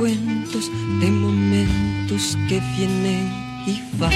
Cuentos 0.00 0.70
de 0.98 1.10
momentos 1.10 2.38
que 2.48 2.58
vienen 2.74 3.30
y 3.66 3.82
van. 3.98 4.14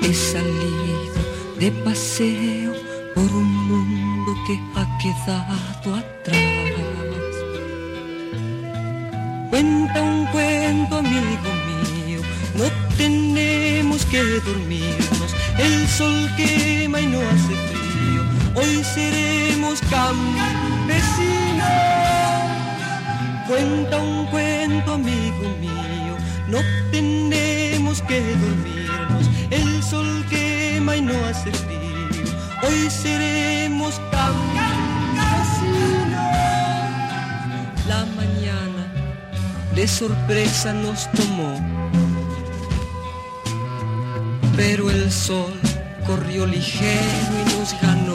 He 0.00 0.14
salido 0.14 1.20
de 1.58 1.72
paseo 1.84 2.72
por 3.16 3.24
un 3.24 3.52
mundo 3.66 4.32
que 4.46 4.60
ha 4.76 4.86
quedado 4.98 5.96
atrás. 5.96 6.38
Cuenta 9.50 10.00
un 10.00 10.26
cuento, 10.26 10.98
amigo 10.98 11.50
mío, 11.68 12.20
no 12.54 12.64
tenemos 12.96 14.04
que 14.06 14.22
dormirnos. 14.22 15.34
El 15.58 15.88
sol 15.88 16.30
quema 16.36 17.00
y 17.00 17.06
no 17.06 17.18
hace 17.18 17.54
frío, 17.70 18.22
hoy 18.54 18.84
seremos 18.84 19.80
campesinos. 20.88 21.68
Cuenta 23.46 23.98
un 23.98 24.26
cuento, 24.26 24.94
amigo 24.94 25.48
mío, 25.60 26.16
no 26.48 26.58
tenemos 26.90 28.02
que 28.02 28.20
dormirnos. 28.20 29.30
El 29.50 29.82
sol 29.82 30.24
quema 30.28 30.96
y 30.96 31.02
no 31.02 31.12
hace 31.26 31.50
frío. 31.52 31.78
Hoy 32.62 32.90
seremos 32.90 34.00
campesinos. 34.10 34.58
La 37.86 38.04
mañana 38.16 38.92
de 39.74 39.88
sorpresa 39.88 40.72
nos 40.72 41.10
tomó, 41.12 41.58
pero 44.56 44.90
el 44.90 45.10
sol 45.10 45.54
corrió 46.06 46.46
ligero 46.46 47.32
y 47.40 47.58
nos 47.58 47.74
ganó. 47.80 48.07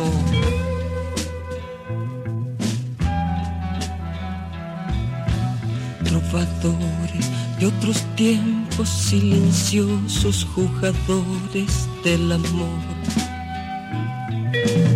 De 7.60 7.68
otros 7.68 8.02
tiempos, 8.16 8.90
silenciosos 8.90 10.48
jugadores 10.56 11.88
del 12.04 12.32
amor. 12.32 12.80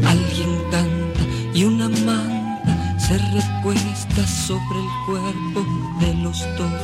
Alguien 0.03 0.57
canta 0.71 1.21
y 1.53 1.63
una 1.63 1.89
manta 1.89 2.97
se 2.99 3.19
recuesta 3.19 4.25
sobre 4.25 4.79
el 4.79 4.89
cuerpo 5.05 5.63
de 5.99 6.13
los 6.15 6.39
dos. 6.57 6.81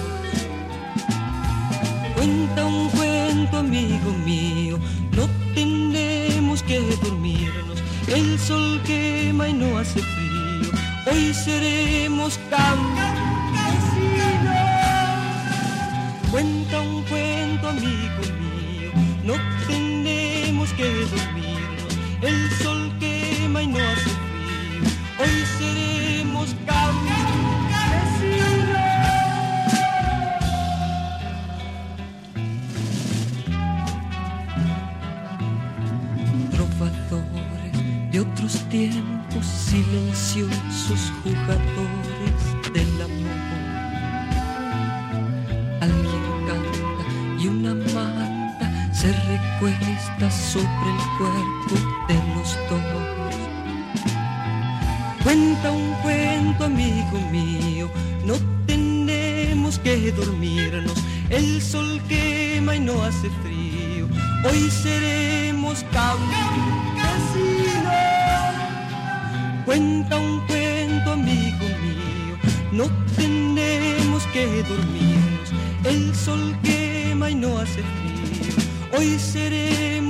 Cuenta 2.16 2.66
un 2.66 2.90
cuento, 2.90 3.58
amigo 3.58 4.12
mío, 4.24 4.78
no 5.16 5.28
tenemos 5.56 6.62
que 6.62 6.80
dormirnos. 7.02 7.81
El 8.08 8.38
sol 8.38 8.80
quema 8.85 9.50
y 9.50 9.53
no 9.53 9.80
hace 9.80 10.00
frío. 10.00 10.70
Hoy 11.12 11.34
seremos 11.34 12.40
campos 12.52 12.93
otros 38.44 38.70
tiempos, 38.70 39.46
silenciosos 39.46 41.12
jugadores 41.24 42.74
del 42.74 43.02
amor 43.02 43.44
se 49.03 49.12
recuesta 49.12 50.32
sobre 50.32 50.90
el 50.92 51.02
cuerpo 51.18 51.76
de 52.08 52.16
los 52.36 52.58
dos. 52.70 53.36
Cuenta 55.24 55.72
un 55.72 55.94
cuento, 56.02 56.64
amigo 56.66 57.20
mío, 57.30 57.90
no 58.26 58.36
tenemos 58.66 59.78
que 59.80 60.12
dormirnos. 60.14 60.98
El 61.30 61.62
sol 61.62 62.02
quema 62.08 62.78
y 62.78 62.80
no 62.80 63.03
hace 63.03 63.30
frío. 63.42 64.08
Hoy 64.50 64.70
seremos 64.70 65.84
campesinos. 65.92 66.62
Que 74.44 74.64
dormirnos. 74.64 75.50
El 75.86 76.14
sol 76.16 76.56
quema 76.64 77.30
y 77.30 77.36
no 77.36 77.59
hace 77.59 77.81
frío 77.81 78.14
hoy 78.98 79.18
seremos 79.18 80.03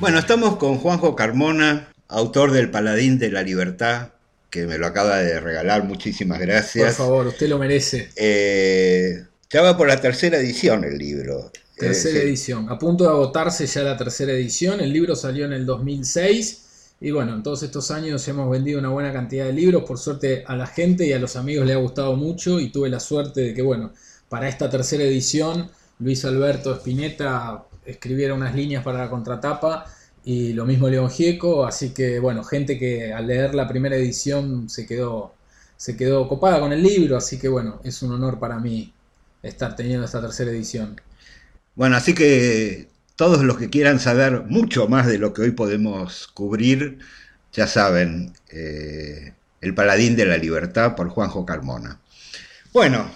Bueno, 0.00 0.20
estamos 0.20 0.58
con 0.58 0.78
Juanjo 0.78 1.16
Carmona, 1.16 1.92
autor 2.06 2.52
del 2.52 2.70
Paladín 2.70 3.18
de 3.18 3.32
la 3.32 3.42
Libertad, 3.42 4.10
que 4.48 4.64
me 4.64 4.78
lo 4.78 4.86
acaba 4.86 5.18
de 5.18 5.40
regalar. 5.40 5.82
Muchísimas 5.82 6.38
gracias. 6.38 6.94
Por 6.94 7.06
favor, 7.06 7.26
usted 7.26 7.48
lo 7.48 7.58
merece. 7.58 8.08
Eh, 8.14 9.24
ya 9.50 9.60
va 9.60 9.76
por 9.76 9.88
la 9.88 10.00
tercera 10.00 10.38
edición 10.38 10.84
el 10.84 10.98
libro. 10.98 11.50
Tercera 11.76 12.20
edición. 12.20 12.70
A 12.70 12.78
punto 12.78 13.04
de 13.04 13.10
agotarse 13.10 13.66
ya 13.66 13.82
la 13.82 13.96
tercera 13.96 14.30
edición. 14.30 14.80
El 14.80 14.92
libro 14.92 15.16
salió 15.16 15.46
en 15.46 15.52
el 15.52 15.66
2006. 15.66 16.66
Y 17.00 17.10
bueno, 17.10 17.34
en 17.34 17.42
todos 17.42 17.64
estos 17.64 17.90
años 17.90 18.26
hemos 18.28 18.48
vendido 18.48 18.78
una 18.78 18.90
buena 18.90 19.12
cantidad 19.12 19.46
de 19.46 19.52
libros. 19.52 19.82
Por 19.82 19.98
suerte 19.98 20.44
a 20.46 20.54
la 20.54 20.68
gente 20.68 21.08
y 21.08 21.12
a 21.12 21.18
los 21.18 21.34
amigos 21.34 21.66
le 21.66 21.72
ha 21.72 21.78
gustado 21.78 22.14
mucho. 22.14 22.60
Y 22.60 22.70
tuve 22.70 22.88
la 22.88 23.00
suerte 23.00 23.40
de 23.40 23.54
que, 23.54 23.62
bueno, 23.62 23.92
para 24.28 24.48
esta 24.48 24.70
tercera 24.70 25.02
edición, 25.02 25.68
Luis 25.98 26.24
Alberto 26.24 26.72
Spinetta 26.76 27.64
escribiera 27.88 28.34
unas 28.34 28.54
líneas 28.54 28.84
para 28.84 28.98
la 28.98 29.10
contratapa 29.10 29.86
y 30.24 30.52
lo 30.52 30.66
mismo 30.66 30.88
León 30.88 31.10
Gieco, 31.10 31.64
así 31.64 31.90
que 31.90 32.18
bueno, 32.20 32.44
gente 32.44 32.78
que 32.78 33.12
al 33.12 33.26
leer 33.26 33.54
la 33.54 33.66
primera 33.66 33.96
edición 33.96 34.68
se 34.68 34.86
quedó, 34.86 35.34
se 35.76 35.96
quedó 35.96 36.28
copada 36.28 36.60
con 36.60 36.72
el 36.72 36.82
libro, 36.82 37.16
así 37.16 37.38
que 37.38 37.48
bueno, 37.48 37.80
es 37.82 38.02
un 38.02 38.12
honor 38.12 38.38
para 38.38 38.58
mí 38.58 38.92
estar 39.42 39.74
teniendo 39.74 40.04
esta 40.04 40.20
tercera 40.20 40.50
edición. 40.50 41.00
Bueno, 41.74 41.96
así 41.96 42.14
que 42.14 42.88
todos 43.16 43.42
los 43.42 43.56
que 43.56 43.70
quieran 43.70 44.00
saber 44.00 44.42
mucho 44.44 44.86
más 44.86 45.06
de 45.06 45.18
lo 45.18 45.32
que 45.32 45.42
hoy 45.42 45.52
podemos 45.52 46.28
cubrir, 46.28 46.98
ya 47.52 47.66
saben, 47.66 48.34
eh, 48.50 49.32
El 49.62 49.74
Paladín 49.74 50.14
de 50.14 50.26
la 50.26 50.36
Libertad 50.36 50.94
por 50.94 51.08
Juanjo 51.08 51.46
Carmona. 51.46 52.00
Bueno, 52.72 53.10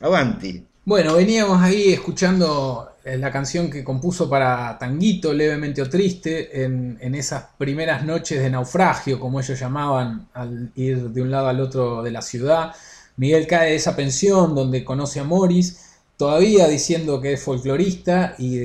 avanti. 0.00 0.66
Bueno, 0.84 1.14
veníamos 1.14 1.62
ahí 1.62 1.92
escuchando 1.92 2.91
es 3.04 3.18
la 3.18 3.30
canción 3.30 3.70
que 3.70 3.82
compuso 3.82 4.28
para 4.28 4.78
Tanguito, 4.78 5.32
levemente 5.32 5.82
o 5.82 5.88
triste, 5.88 6.64
en, 6.64 6.98
en, 7.00 7.14
esas 7.14 7.44
primeras 7.58 8.04
noches 8.04 8.40
de 8.40 8.50
naufragio, 8.50 9.18
como 9.18 9.40
ellos 9.40 9.58
llamaban, 9.58 10.28
al 10.34 10.70
ir 10.76 11.10
de 11.10 11.22
un 11.22 11.30
lado 11.30 11.48
al 11.48 11.60
otro 11.60 12.02
de 12.02 12.10
la 12.10 12.22
ciudad. 12.22 12.72
Miguel 13.16 13.46
cae 13.46 13.70
de 13.70 13.76
esa 13.76 13.94
pensión 13.94 14.54
donde 14.54 14.84
conoce 14.84 15.20
a 15.20 15.24
Morris, 15.24 15.92
todavía 16.16 16.68
diciendo 16.68 17.20
que 17.20 17.32
es 17.32 17.42
folclorista 17.42 18.36
y, 18.38 18.56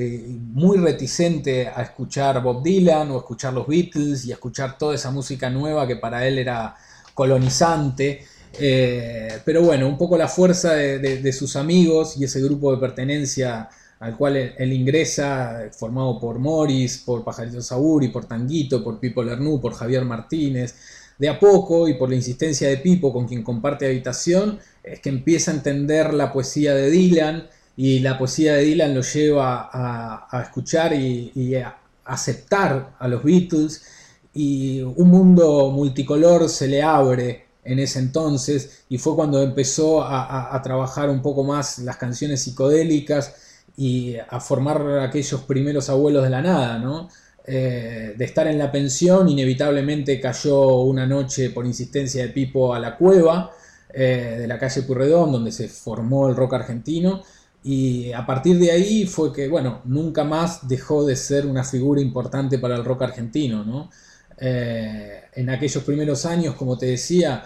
muy 0.52 0.78
reticente 0.78 1.68
a 1.68 1.82
escuchar 1.82 2.40
Bob 2.42 2.62
Dylan 2.62 3.10
o 3.10 3.18
escuchar 3.18 3.52
los 3.52 3.66
Beatles 3.66 4.24
y 4.24 4.30
a 4.30 4.34
escuchar 4.34 4.78
toda 4.78 4.94
esa 4.94 5.10
música 5.10 5.50
nueva 5.50 5.86
que 5.86 5.96
para 5.96 6.26
él 6.26 6.38
era 6.38 6.76
colonizante. 7.14 8.24
Eh, 8.60 9.40
pero 9.44 9.62
bueno, 9.62 9.88
un 9.88 9.98
poco 9.98 10.16
la 10.16 10.28
fuerza 10.28 10.74
de, 10.74 11.32
sus 11.32 11.56
amigos 11.56 12.16
y 12.16 12.24
ese 12.24 12.40
grupo 12.40 12.72
de 12.72 12.78
pertenencia 12.78 13.68
al 14.00 14.16
cual 14.16 14.36
él, 14.36 14.72
ingresa, 14.72 15.68
formado 15.72 16.20
por 16.20 16.38
Morris, 16.38 16.98
por 16.98 17.24
Pajarito 17.24 17.60
Sauri, 17.60 18.08
por 18.08 18.26
Tanguito, 18.26 18.82
por 18.84 19.00
Pipo 19.00 19.22
Lernú, 19.22 19.60
por 19.60 19.74
Javier 19.74 20.04
Martínez, 20.04 20.76
de 21.18 21.28
a 21.28 21.38
poco 21.40 21.88
y 21.88 21.94
por 21.94 22.08
la 22.08 22.14
insistencia 22.14 22.68
de 22.68 22.76
Pipo 22.76 23.12
con 23.12 23.26
quien 23.26 23.42
comparte 23.42 23.86
habitación, 23.86 24.60
es 24.84 25.00
que 25.00 25.08
empieza 25.08 25.50
a 25.50 25.54
entender 25.54 26.14
la 26.14 26.32
poesía 26.32 26.74
de 26.74 26.90
Dylan 26.90 27.48
y 27.76 27.98
la 27.98 28.16
poesía 28.18 28.54
de 28.54 28.64
Dylan 28.64 28.94
lo 28.94 29.02
lleva 29.02 29.68
a, 29.72 30.42
escuchar 30.42 30.94
y, 30.94 31.54
a 31.56 31.76
aceptar 32.04 32.94
a 32.98 33.08
los 33.08 33.22
Beatles 33.22 33.82
y 34.32 34.80
un 34.80 35.08
mundo 35.08 35.70
multicolor 35.70 36.48
se 36.48 36.68
le 36.68 36.82
abre 36.82 37.46
en 37.64 37.80
ese 37.80 37.98
entonces 37.98 38.84
y 38.88 38.98
fue 38.98 39.14
cuando 39.14 39.42
empezó 39.42 40.02
a, 40.02 40.60
trabajar 40.62 41.10
un 41.10 41.20
poco 41.20 41.42
más 41.44 41.78
las 41.80 41.96
canciones 41.96 42.42
psicodélicas 42.42 43.47
y 43.76 44.16
a 44.16 44.40
formar 44.40 45.00
aquellos 45.00 45.42
primeros 45.42 45.88
abuelos 45.88 46.24
de 46.24 46.30
la 46.30 46.42
nada, 46.42 46.78
¿no? 46.78 47.08
Eh, 47.50 48.14
de 48.14 48.24
estar 48.26 48.46
en 48.46 48.58
la 48.58 48.70
pensión, 48.70 49.26
inevitablemente 49.26 50.20
cayó 50.20 50.82
una 50.82 51.06
noche 51.06 51.48
por 51.48 51.64
insistencia 51.64 52.22
de 52.22 52.28
Pipo 52.28 52.74
a 52.74 52.78
la 52.78 52.96
cueva 52.96 53.52
eh, 53.94 54.36
de 54.40 54.46
la 54.46 54.58
calle 54.58 54.82
Purredón, 54.82 55.32
donde 55.32 55.50
se 55.50 55.66
formó 55.68 56.28
el 56.28 56.36
rock 56.36 56.54
argentino. 56.54 57.22
Y 57.64 58.12
a 58.12 58.26
partir 58.26 58.58
de 58.58 58.70
ahí 58.70 59.06
fue 59.06 59.32
que, 59.32 59.48
bueno, 59.48 59.80
nunca 59.84 60.24
más 60.24 60.68
dejó 60.68 61.06
de 61.06 61.16
ser 61.16 61.46
una 61.46 61.64
figura 61.64 62.02
importante 62.02 62.58
para 62.58 62.76
el 62.76 62.84
rock 62.84 63.02
argentino, 63.02 63.64
¿no? 63.64 63.90
Eh, 64.38 65.22
en 65.34 65.48
aquellos 65.48 65.82
primeros 65.84 66.26
años, 66.26 66.54
como 66.54 66.76
te 66.76 66.86
decía, 66.86 67.44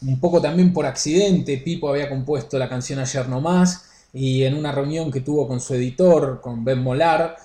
un 0.00 0.18
poco 0.18 0.40
también 0.40 0.72
por 0.72 0.86
accidente, 0.86 1.58
Pipo 1.58 1.90
había 1.90 2.08
compuesto 2.08 2.58
la 2.58 2.68
canción 2.70 2.98
Ayer 3.00 3.28
No 3.28 3.42
Más, 3.42 3.84
y 4.16 4.44
en 4.44 4.54
una 4.54 4.72
reunión 4.72 5.10
que 5.10 5.20
tuvo 5.20 5.46
con 5.46 5.60
su 5.60 5.74
editor, 5.74 6.40
con 6.40 6.64
Ben 6.64 6.82
Molar, 6.82 7.36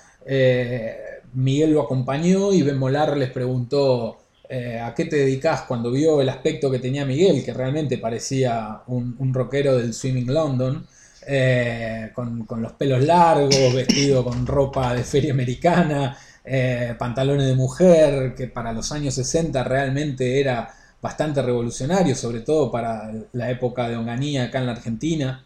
Miguel 1.33 1.73
lo 1.73 1.81
acompañó 1.81 2.53
y 2.53 2.61
Ben 2.61 2.77
Molar 2.77 3.15
les 3.17 3.29
preguntó 3.29 4.21
eh, 4.53 4.81
a 4.81 4.93
qué 4.93 5.05
te 5.05 5.15
dedicas 5.15 5.61
cuando 5.61 5.89
vio 5.91 6.19
el 6.19 6.27
aspecto 6.27 6.69
que 6.69 6.79
tenía 6.79 7.05
Miguel, 7.05 7.41
que 7.41 7.53
realmente 7.53 7.97
parecía 7.97 8.81
un, 8.87 9.33
rockero 9.33 9.77
del 9.77 9.93
Swimming 9.93 10.27
London, 10.27 10.85
eh, 11.25 12.11
con, 12.13 12.45
los 12.57 12.73
pelos 12.73 13.01
largos, 13.01 13.73
vestido 13.73 14.25
con 14.25 14.45
ropa 14.45 14.93
de 14.93 15.05
feria 15.05 15.31
americana, 15.31 16.17
eh, 16.43 16.95
pantalones 16.99 17.47
de 17.47 17.55
mujer, 17.55 18.35
que 18.35 18.47
para 18.47 18.73
los 18.73 18.91
años 18.91 19.13
60 19.13 19.63
realmente 19.63 20.41
era 20.41 20.69
bastante 21.01 21.41
revolucionario, 21.41 22.13
sobre 22.13 22.41
todo 22.41 22.69
para 22.69 23.09
la 23.31 23.49
época 23.49 23.87
de 23.87 23.95
Onganía 23.95 24.43
acá 24.43 24.59
en 24.59 24.65
la 24.65 24.73
Argentina. 24.73 25.45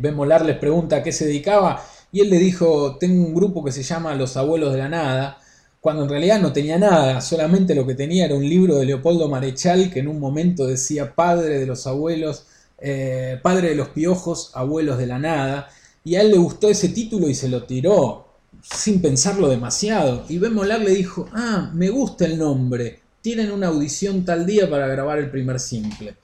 Ben 0.00 0.14
Molar 0.14 0.44
les 0.44 0.58
pregunta 0.58 0.96
a 0.96 1.02
qué 1.02 1.12
se 1.12 1.26
dedicaba 1.26 1.82
y 2.10 2.20
él 2.20 2.30
le 2.30 2.38
dijo, 2.38 2.96
tengo 2.98 3.26
un 3.26 3.34
grupo 3.34 3.62
que 3.64 3.72
se 3.72 3.82
llama 3.82 4.14
Los 4.14 4.36
Abuelos 4.36 4.72
de 4.72 4.78
la 4.78 4.88
Nada, 4.88 5.38
cuando 5.80 6.04
en 6.04 6.08
realidad 6.08 6.40
no 6.40 6.52
tenía 6.52 6.78
nada, 6.78 7.20
solamente 7.20 7.74
lo 7.74 7.86
que 7.86 7.94
tenía 7.94 8.24
era 8.24 8.34
un 8.34 8.48
libro 8.48 8.76
de 8.76 8.86
Leopoldo 8.86 9.28
Marechal 9.28 9.90
que 9.90 10.00
en 10.00 10.08
un 10.08 10.18
momento 10.18 10.66
decía 10.66 11.14
padre 11.14 11.58
de 11.58 11.66
los 11.66 11.86
abuelos, 11.86 12.46
eh, 12.78 13.38
padre 13.42 13.70
de 13.70 13.74
los 13.74 13.88
piojos, 13.88 14.50
abuelos 14.54 14.98
de 14.98 15.06
la 15.06 15.18
nada, 15.18 15.68
y 16.02 16.16
a 16.16 16.22
él 16.22 16.30
le 16.30 16.38
gustó 16.38 16.68
ese 16.68 16.88
título 16.88 17.28
y 17.28 17.34
se 17.34 17.48
lo 17.48 17.64
tiró 17.64 18.26
sin 18.62 19.00
pensarlo 19.00 19.48
demasiado. 19.48 20.24
Y 20.28 20.38
Ben 20.38 20.54
Molar 20.54 20.80
le 20.80 20.94
dijo, 20.94 21.28
ah, 21.32 21.70
me 21.74 21.90
gusta 21.90 22.24
el 22.24 22.38
nombre, 22.38 23.00
tienen 23.20 23.52
una 23.52 23.68
audición 23.68 24.24
tal 24.24 24.46
día 24.46 24.68
para 24.68 24.88
grabar 24.88 25.18
el 25.18 25.30
primer 25.30 25.60
simple. 25.60 26.16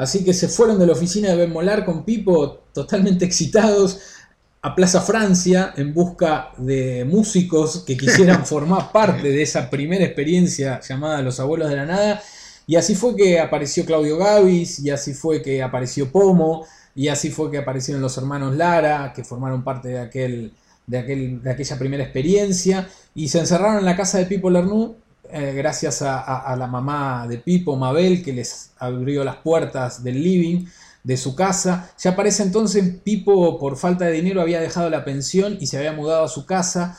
Así 0.00 0.24
que 0.24 0.32
se 0.32 0.48
fueron 0.48 0.78
de 0.78 0.86
la 0.86 0.94
oficina 0.94 1.28
de 1.28 1.36
Ben 1.36 1.52
Molar 1.52 1.84
con 1.84 2.06
Pipo 2.06 2.60
totalmente 2.72 3.26
excitados 3.26 4.00
a 4.62 4.74
Plaza 4.74 5.02
Francia 5.02 5.74
en 5.76 5.92
busca 5.92 6.52
de 6.56 7.04
músicos 7.04 7.84
que 7.86 7.98
quisieran 7.98 8.46
formar 8.46 8.92
parte 8.92 9.28
de 9.28 9.42
esa 9.42 9.68
primera 9.68 10.02
experiencia 10.02 10.80
llamada 10.80 11.20
Los 11.20 11.38
Abuelos 11.38 11.68
de 11.68 11.76
la 11.76 11.84
Nada. 11.84 12.22
Y 12.66 12.76
así 12.76 12.94
fue 12.94 13.14
que 13.14 13.40
apareció 13.40 13.84
Claudio 13.84 14.16
Gavis, 14.16 14.78
y 14.78 14.88
así 14.88 15.12
fue 15.12 15.42
que 15.42 15.62
apareció 15.62 16.10
Pomo, 16.10 16.64
y 16.94 17.08
así 17.08 17.28
fue 17.28 17.50
que 17.50 17.58
aparecieron 17.58 18.00
los 18.00 18.16
hermanos 18.16 18.56
Lara, 18.56 19.12
que 19.14 19.22
formaron 19.22 19.62
parte 19.62 19.88
de, 19.88 19.98
aquel, 19.98 20.54
de, 20.86 20.98
aquel, 20.98 21.42
de 21.42 21.50
aquella 21.50 21.78
primera 21.78 22.04
experiencia, 22.04 22.88
y 23.14 23.28
se 23.28 23.38
encerraron 23.38 23.80
en 23.80 23.84
la 23.84 23.96
casa 23.96 24.16
de 24.16 24.24
Pipo 24.24 24.48
Lernú, 24.48 24.96
eh, 25.32 25.52
gracias 25.54 26.02
a, 26.02 26.54
la 26.58 26.66
mamá 26.66 27.26
de 27.28 27.38
Pipo, 27.38 27.76
Mabel, 27.76 28.22
que 28.22 28.32
les 28.32 28.70
abrió 28.78 29.24
las 29.24 29.36
puertas 29.36 30.02
del 30.02 30.22
living 30.22 30.66
de 31.02 31.16
su 31.16 31.34
casa. 31.34 31.92
Ya 31.98 32.16
parece 32.16 32.42
entonces 32.42 32.96
Pipo 33.02 33.58
por 33.58 33.76
falta 33.76 34.06
de 34.06 34.12
dinero 34.12 34.40
había 34.40 34.60
dejado 34.60 34.90
la 34.90 35.04
pensión 35.04 35.56
y 35.60 35.66
se 35.66 35.78
había 35.78 35.92
mudado 35.92 36.24
a 36.24 36.28
su 36.28 36.46
casa. 36.46 36.98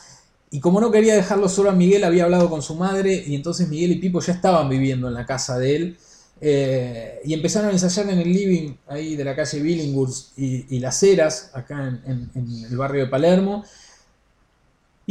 Y 0.50 0.60
como 0.60 0.80
no 0.80 0.90
quería 0.90 1.14
dejarlo 1.14 1.48
solo 1.48 1.70
a 1.70 1.74
Miguel, 1.74 2.04
había 2.04 2.24
hablado 2.24 2.50
con 2.50 2.62
su 2.62 2.74
madre 2.74 3.24
y 3.26 3.34
entonces 3.34 3.68
Miguel 3.68 3.92
y 3.92 3.96
Pipo 3.96 4.20
ya 4.20 4.32
estaban 4.32 4.68
viviendo 4.68 5.08
en 5.08 5.14
la 5.14 5.24
casa 5.26 5.58
de 5.58 5.76
él. 5.76 5.98
Eh, 6.44 7.20
y 7.24 7.34
empezaron 7.34 7.68
a 7.68 7.72
ensayar 7.72 8.10
en 8.10 8.18
el 8.18 8.32
living 8.32 8.74
ahí 8.88 9.14
de 9.14 9.22
la 9.22 9.36
calle 9.36 9.60
Billinghurst 9.60 10.36
y, 10.36 10.80
Las 10.80 11.00
Heras, 11.04 11.52
acá 11.54 12.00
en, 12.04 12.30
el 12.68 12.76
barrio 12.76 13.04
de 13.04 13.10
Palermo. 13.10 13.64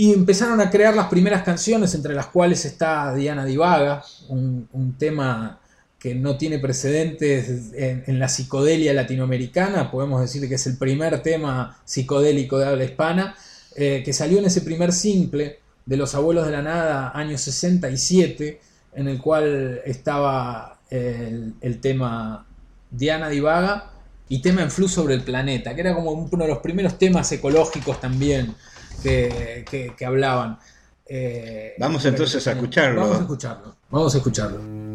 Y 0.01 0.13
empezaron 0.13 0.59
a 0.59 0.71
crear 0.71 0.95
las 0.95 1.09
primeras 1.09 1.43
canciones, 1.43 1.93
entre 1.93 2.15
las 2.15 2.25
cuales 2.25 2.65
está 2.65 3.13
Diana 3.13 3.45
Divaga, 3.45 4.03
un, 4.29 4.67
un 4.71 4.97
tema 4.97 5.59
que 5.99 6.15
no 6.15 6.37
tiene 6.37 6.57
precedentes 6.57 7.71
en, 7.75 8.17
la 8.17 8.27
psicodelia 8.27 8.95
latinoamericana, 8.95 9.91
podemos 9.91 10.19
decir 10.19 10.49
que 10.49 10.55
es 10.55 10.65
el 10.65 10.77
primer 10.77 11.21
tema 11.21 11.77
psicodélico 11.85 12.57
de 12.57 12.65
habla 12.65 12.83
hispana, 12.83 13.35
eh, 13.75 14.01
que 14.03 14.11
salió 14.11 14.39
en 14.39 14.45
ese 14.45 14.61
primer 14.61 14.91
simple 14.91 15.59
de 15.85 15.97
Los 15.97 16.15
Abuelos 16.15 16.47
de 16.47 16.51
la 16.53 16.63
Nada, 16.63 17.11
año 17.13 17.37
67, 17.37 18.59
en 18.95 19.07
el 19.07 19.21
cual 19.21 19.81
estaba 19.85 20.79
el, 20.89 21.53
tema 21.79 22.47
Diana 22.89 23.29
Divaga 23.29 23.91
y 24.29 24.41
tema 24.41 24.63
en 24.63 24.71
flu 24.71 24.87
sobre 24.87 25.13
el 25.13 25.21
planeta, 25.21 25.75
que 25.75 25.81
era 25.81 25.93
como 25.93 26.09
uno 26.09 26.43
de 26.43 26.49
los 26.49 26.57
primeros 26.57 26.97
temas 26.97 27.31
ecológicos 27.31 28.01
también 28.01 28.55
que, 29.01 29.95
hablaban. 30.05 30.59
Eh, 31.05 31.73
vamos 31.77 32.05
entonces 32.05 32.45
a 32.47 32.51
escucharlo. 32.51 33.01
Vamos 33.01 33.17
a 33.17 33.21
escucharlo. 33.21 33.75
Vamos 33.89 34.15
a 34.15 34.17
escucharlo. 34.17 34.90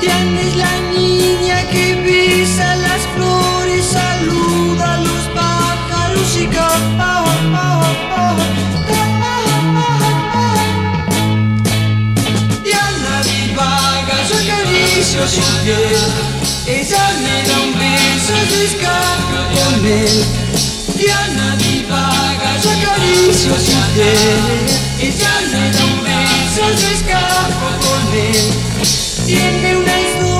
Cristian 0.00 0.38
es 0.38 0.56
la 0.56 0.80
niña 0.94 1.62
que 1.68 1.94
besa 1.94 2.74
las 2.76 3.02
flores, 3.14 3.84
saluda 3.84 4.94
a 4.94 4.96
los 4.98 5.24
pájaros 5.34 6.36
y 6.40 6.46
capa. 6.46 7.24
Diana 12.64 13.22
divaga 13.24 14.16
su 14.26 14.34
acaricio 14.36 15.22
piel, 15.64 16.08
ella 16.66 17.04
me 17.22 17.42
da 17.46 17.60
un 17.60 17.72
beso, 17.78 18.34
se 18.48 18.64
escapa 18.64 19.40
con 19.54 19.86
él. 19.86 20.24
Diana 20.96 21.56
divaga 21.56 22.62
su 22.62 22.70
acaricio 22.70 23.54
sin 23.58 23.82
piel, 23.92 24.66
ella 24.98 25.34
me 25.52 25.70
da 25.70 25.84
un 25.84 26.02
beso, 26.04 26.78
se 26.78 26.92
escapa 26.94 27.68
con 27.82 28.14
él 28.16 29.19
tiene 29.30 29.76
una 29.76 30.00
historia. 30.00 30.39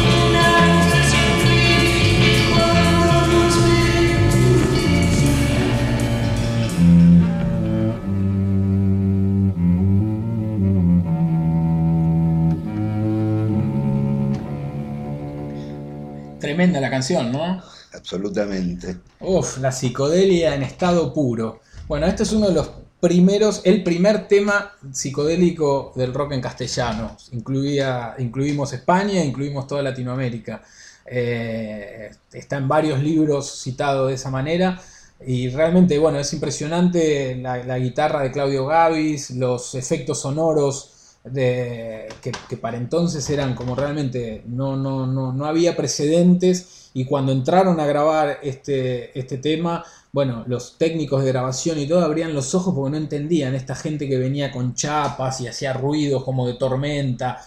Tremenda 16.40 16.80
la 16.80 16.90
canción, 16.90 17.32
¿no? 17.32 17.62
Absolutamente. 17.92 18.98
Uf, 19.20 19.58
la 19.58 19.72
psicodelia 19.72 20.54
en 20.54 20.62
estado 20.62 21.12
puro. 21.12 21.60
Bueno, 21.88 22.06
este 22.06 22.22
es 22.22 22.32
uno 22.32 22.48
de 22.48 22.54
los 22.54 22.70
primeros, 23.00 23.62
el 23.64 23.82
primer 23.82 24.28
tema 24.28 24.72
psicodélico 24.92 25.92
del 25.96 26.14
rock 26.14 26.32
en 26.32 26.40
castellano. 26.40 27.16
Incluía, 27.32 28.14
incluimos 28.18 28.72
España, 28.72 29.24
incluimos 29.24 29.66
toda 29.66 29.82
Latinoamérica. 29.82 30.62
Eh, 31.06 32.10
está 32.32 32.58
en 32.58 32.68
varios 32.68 33.00
libros 33.00 33.60
citado 33.62 34.06
de 34.06 34.14
esa 34.14 34.30
manera. 34.30 34.80
Y 35.26 35.48
realmente, 35.48 35.98
bueno, 35.98 36.18
es 36.18 36.32
impresionante 36.32 37.36
la, 37.36 37.62
la 37.64 37.78
guitarra 37.78 38.22
de 38.22 38.30
Claudio 38.30 38.66
Gavis, 38.66 39.30
los 39.30 39.74
efectos 39.74 40.20
sonoros 40.20 40.99
de, 41.24 42.08
que, 42.22 42.32
que 42.48 42.56
para 42.56 42.76
entonces 42.76 43.28
eran 43.30 43.54
como 43.54 43.74
realmente 43.74 44.42
no, 44.46 44.76
no, 44.76 45.06
no, 45.06 45.32
no 45.32 45.44
había 45.44 45.76
precedentes 45.76 46.90
y 46.94 47.04
cuando 47.04 47.32
entraron 47.32 47.78
a 47.78 47.86
grabar 47.86 48.38
este, 48.42 49.16
este 49.18 49.38
tema, 49.38 49.84
bueno, 50.12 50.44
los 50.46 50.76
técnicos 50.78 51.22
de 51.22 51.30
grabación 51.30 51.78
y 51.78 51.86
todo 51.86 52.00
abrían 52.00 52.34
los 52.34 52.54
ojos 52.54 52.74
porque 52.74 52.92
no 52.92 52.96
entendían 52.96 53.54
esta 53.54 53.76
gente 53.76 54.08
que 54.08 54.18
venía 54.18 54.50
con 54.50 54.74
chapas 54.74 55.40
y 55.40 55.48
hacía 55.48 55.72
ruidos 55.72 56.24
como 56.24 56.46
de 56.46 56.54
tormenta, 56.54 57.44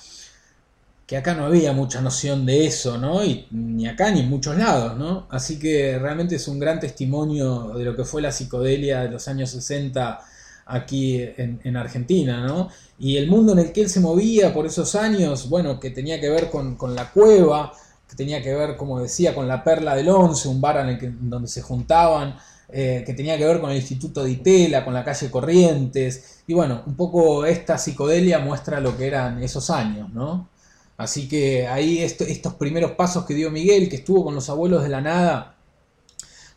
que 1.06 1.18
acá 1.18 1.34
no 1.34 1.46
había 1.46 1.74
mucha 1.74 2.00
noción 2.00 2.46
de 2.46 2.66
eso, 2.66 2.98
¿no? 2.98 3.24
Y 3.26 3.48
ni 3.52 3.88
acá 3.88 4.12
ni 4.12 4.22
en 4.22 4.30
muchos 4.30 4.56
lados, 4.56 4.98
¿no? 4.98 5.28
Así 5.30 5.60
que 5.60 6.00
realmente 6.00 6.36
es 6.36 6.48
un 6.48 6.60
gran 6.60 6.80
testimonio 6.80 7.74
de 7.76 7.84
lo 7.84 7.96
que 7.96 8.06
fue 8.06 8.22
la 8.22 8.32
psicodelia 8.32 9.02
de 9.02 9.10
los 9.10 9.28
años 9.28 9.50
60 9.50 10.22
aquí 10.66 11.22
en, 11.22 11.60
en, 11.64 11.78
Argentina, 11.78 12.46
¿no? 12.46 12.70
Y 13.00 13.18
el 13.18 13.28
mundo 13.28 13.54
en 13.54 13.60
el 13.60 13.72
que 13.72 13.82
él 13.82 13.90
se 13.90 14.00
movía 14.00 14.54
por 14.54 14.66
esos 14.66 14.96
años, 14.96 15.50
bueno, 15.50 15.80
que 15.80 15.90
tenía 15.90 16.20
que 16.20 16.30
ver 16.30 16.50
con, 16.50 16.76
con 16.76 16.96
la 16.96 17.12
cueva, 17.12 17.74
que 18.10 18.16
tenía 18.16 18.42
que 18.42 18.54
ver, 18.54 18.78
como 18.78 19.00
decía, 19.00 19.34
con 19.36 19.48
la 19.48 19.64
Perla 19.64 19.96
del 19.96 20.10
Once, 20.10 20.48
un 20.48 20.62
bar 20.62 20.78
en 20.78 20.90
el 20.90 21.00
que, 21.00 21.10
donde 21.10 21.48
se 21.48 21.62
juntaban, 21.62 22.36
eh, 22.70 23.04
que 23.06 23.14
tenía 23.14 23.38
que 23.38 23.46
ver 23.46 23.60
con 23.60 23.72
el 23.72 23.78
Instituto 23.78 24.24
de 24.24 24.32
Itela, 24.32 24.84
con 24.84 24.94
la 24.94 25.04
calle 25.04 25.30
Corrientes, 25.30 26.42
y 26.48 26.54
bueno, 26.54 26.84
un 26.86 26.96
poco 26.96 27.46
esta 27.46 27.78
psicodelia 27.78 28.40
muestra 28.40 28.80
lo 28.80 28.98
que 28.98 29.08
eran 29.08 29.44
esos 29.44 29.70
años, 29.70 30.12
¿no? 30.12 30.50
Así 30.98 31.28
que 31.28 31.68
ahí 31.68 32.00
esto, 32.00 32.24
estos 32.24 32.54
primeros 32.56 32.92
pasos 32.92 33.26
que 33.26 33.34
dio 33.34 33.52
Miguel, 33.52 33.90
que 33.90 33.98
estuvo 33.98 34.24
con 34.24 34.36
los 34.36 34.50
abuelos 34.50 34.84
de 34.84 34.90
la 34.90 35.02
nada, 35.02 35.56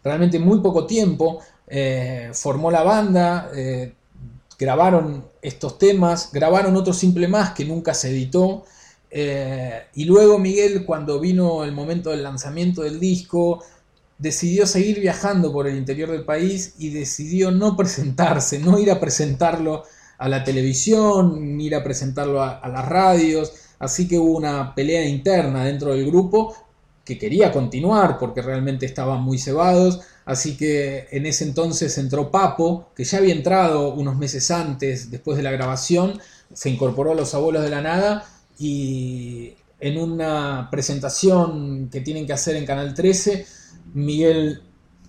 realmente 0.05 0.39
muy 0.39 0.61
poco 0.61 0.87
tiempo, 0.87 1.41
eh, 1.67 2.31
formó 2.33 2.71
la 2.71 2.83
banda, 2.83 3.51
eh, 3.55 3.93
grabaron 4.59 5.25
estos 5.43 5.79
temas, 5.79 6.31
grabaron 6.33 6.77
otro 6.77 6.93
simple 6.93 7.29
más 7.29 7.53
que 7.53 7.65
nunca 7.65 7.95
se 7.95 8.11
editó. 8.11 8.65
Eh, 9.11 9.83
y 9.95 10.05
luego 10.05 10.39
Miguel, 10.39 10.85
cuando 10.85 11.21
vino 11.21 11.65
el 11.65 11.73
momento 11.73 12.11
del 12.11 12.23
lanzamiento 12.23 12.83
del 12.83 13.01
disco, 13.01 13.63
decidió 14.19 14.67
seguir 14.67 15.01
viajando 15.01 15.53
por 15.53 15.67
el 15.67 15.77
interior 15.77 16.11
del 16.11 16.25
país 16.25 16.75
y 16.79 16.91
decidió 16.91 17.51
no 17.51 17.77
presentarse, 17.77 18.59
no 18.59 18.79
ir 18.79 18.91
a 18.91 19.01
presentarlo 19.01 19.85
a 20.19 20.29
la 20.29 20.45
televisión, 20.45 21.57
ni 21.57 21.67
ir 21.67 21.75
a 21.75 21.85
presentarlo 21.85 22.43
a, 22.43 22.59
a 22.59 22.69
las 22.69 22.89
radios. 22.89 23.53
Así 23.79 24.09
que 24.09 24.19
hubo 24.19 24.37
una 24.37 24.75
pelea 24.75 25.07
interna 25.07 25.65
dentro 25.65 25.93
del 25.93 26.07
grupo 26.07 26.57
que 27.05 27.19
quería 27.19 27.53
continuar 27.53 28.19
porque 28.19 28.43
realmente 28.43 28.87
estaban 28.87 29.23
muy 29.23 29.39
cebados. 29.39 30.01
Así 30.27 30.57
que 30.57 31.07
en 31.13 31.25
ese 31.25 31.45
entonces 31.45 31.97
entró 31.99 32.33
Papo, 32.33 32.91
que 32.97 33.05
ya 33.05 33.19
había 33.19 33.33
entrado 33.33 33.95
unos 33.95 34.17
meses 34.17 34.51
antes, 34.51 35.09
después 35.11 35.37
de 35.37 35.45
la 35.45 35.53
grabación, 35.53 36.21
se 36.53 36.69
incorporó 36.69 37.13
a 37.13 37.15
los 37.15 37.33
abuelos 37.35 37.63
de 37.63 37.71
la 37.71 37.81
nada 37.81 38.29
y 38.59 39.55
en 39.79 39.99
una 39.99 40.69
presentación 40.71 41.89
que 41.91 42.01
tienen 42.01 42.27
que 42.27 42.33
hacer 42.33 42.57
en 42.57 42.67
Canal 42.67 42.93
13, 42.93 43.47
Miguel 43.95 44.63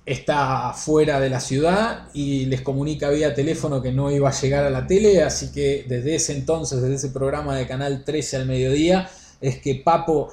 está 0.05 0.71
fuera 0.73 1.19
de 1.19 1.29
la 1.31 1.39
ciudad 1.39 2.09
y 2.13 2.45
les 2.45 2.61
comunica 2.61 3.09
vía 3.09 3.33
teléfono 3.33 3.81
que 3.81 3.91
no 3.91 4.11
iba 4.11 4.29
a 4.29 4.39
llegar 4.39 4.65
a 4.65 4.69
la 4.69 4.85
tele, 4.85 5.23
así 5.23 5.51
que 5.51 5.85
desde 5.87 6.15
ese 6.15 6.37
entonces, 6.37 6.79
desde 6.79 6.95
ese 6.95 7.09
programa 7.09 7.57
de 7.57 7.65
Canal 7.65 8.03
13 8.05 8.37
al 8.37 8.45
mediodía, 8.45 9.09
es 9.41 9.57
que 9.57 9.81
Papo 9.83 10.29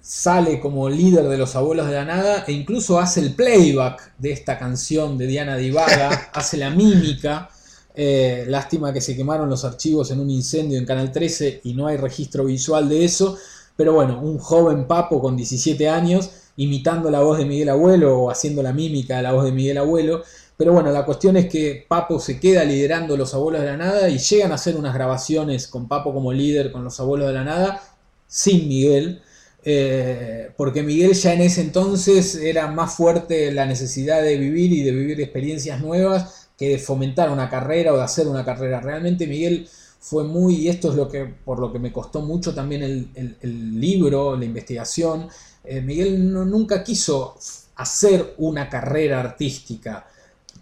sale 0.00 0.60
como 0.60 0.88
líder 0.88 1.28
de 1.28 1.36
los 1.36 1.54
abuelos 1.56 1.86
de 1.86 1.94
la 1.94 2.04
nada 2.04 2.44
e 2.46 2.52
incluso 2.52 2.98
hace 2.98 3.20
el 3.20 3.34
playback 3.34 4.14
de 4.18 4.32
esta 4.32 4.58
canción 4.58 5.18
de 5.18 5.26
Diana 5.26 5.56
Divaga, 5.56 6.30
hace 6.32 6.56
la 6.56 6.70
mímica. 6.70 7.50
Eh, 7.94 8.44
lástima 8.46 8.92
que 8.92 9.00
se 9.00 9.16
quemaron 9.16 9.50
los 9.50 9.64
archivos 9.64 10.10
en 10.12 10.20
un 10.20 10.30
incendio 10.30 10.78
en 10.78 10.86
Canal 10.86 11.10
13 11.10 11.62
y 11.64 11.74
no 11.74 11.88
hay 11.88 11.96
registro 11.96 12.44
visual 12.44 12.88
de 12.88 13.04
eso. 13.04 13.36
Pero 13.76 13.92
bueno, 13.94 14.20
un 14.20 14.38
joven 14.38 14.86
papo 14.86 15.20
con 15.20 15.36
17 15.36 15.88
años 15.88 16.30
imitando 16.58 17.10
la 17.10 17.20
voz 17.20 17.38
de 17.38 17.44
Miguel 17.44 17.68
Abuelo 17.68 18.18
o 18.18 18.30
haciendo 18.30 18.62
la 18.62 18.72
mímica 18.72 19.16
de 19.16 19.22
la 19.22 19.32
voz 19.32 19.44
de 19.44 19.52
Miguel 19.52 19.78
Abuelo. 19.78 20.22
Pero 20.56 20.72
bueno, 20.72 20.90
la 20.90 21.04
cuestión 21.04 21.36
es 21.36 21.48
que 21.48 21.86
Papo 21.88 22.18
se 22.18 22.40
queda 22.40 22.64
liderando 22.64 23.16
los 23.16 23.32
abuelos 23.32 23.60
de 23.60 23.68
la 23.68 23.76
nada 23.76 24.08
y 24.08 24.18
llegan 24.18 24.50
a 24.50 24.56
hacer 24.56 24.76
unas 24.76 24.92
grabaciones 24.92 25.68
con 25.68 25.86
Papo 25.86 26.12
como 26.12 26.32
líder 26.32 26.72
con 26.72 26.82
los 26.82 26.98
abuelos 26.98 27.28
de 27.28 27.34
la 27.34 27.44
nada 27.44 27.82
sin 28.26 28.68
Miguel. 28.68 29.22
Eh, 29.64 30.50
porque 30.56 30.82
Miguel 30.82 31.12
ya 31.14 31.34
en 31.34 31.42
ese 31.42 31.60
entonces 31.60 32.36
era 32.36 32.68
más 32.68 32.94
fuerte 32.94 33.52
la 33.52 33.66
necesidad 33.66 34.22
de 34.22 34.36
vivir 34.36 34.72
y 34.72 34.82
de 34.82 34.92
vivir 34.92 35.20
experiencias 35.20 35.80
nuevas 35.80 36.48
que 36.56 36.70
de 36.70 36.78
fomentar 36.78 37.30
una 37.30 37.48
carrera 37.48 37.92
o 37.92 37.96
de 37.96 38.02
hacer 38.02 38.26
una 38.28 38.44
carrera. 38.44 38.80
Realmente 38.80 39.26
Miguel 39.26 39.68
fue 40.00 40.24
muy, 40.24 40.56
y 40.56 40.68
esto 40.68 40.90
es 40.90 40.96
lo 40.96 41.08
que, 41.08 41.24
por 41.24 41.58
lo 41.60 41.72
que 41.72 41.78
me 41.78 41.92
costó 41.92 42.22
mucho 42.22 42.54
también 42.54 42.82
el, 43.14 43.80
libro, 43.80 44.36
la 44.36 44.44
investigación, 44.44 45.28
eh, 45.64 45.80
Miguel 45.80 46.32
nunca 46.32 46.82
quiso 46.82 47.36
hacer 47.76 48.34
una 48.38 48.68
carrera 48.68 49.20
artística. 49.20 50.06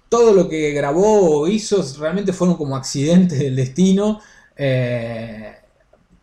Todo 0.09 0.33
lo 0.33 0.49
que 0.49 0.73
grabó 0.73 1.41
o 1.41 1.49
hizo 1.49 1.85
realmente 1.99 2.33
fueron 2.33 2.57
como 2.57 2.77
accidentes 2.77 3.39
del 3.39 3.57
destino. 3.57 4.21
Eh, 4.57 5.55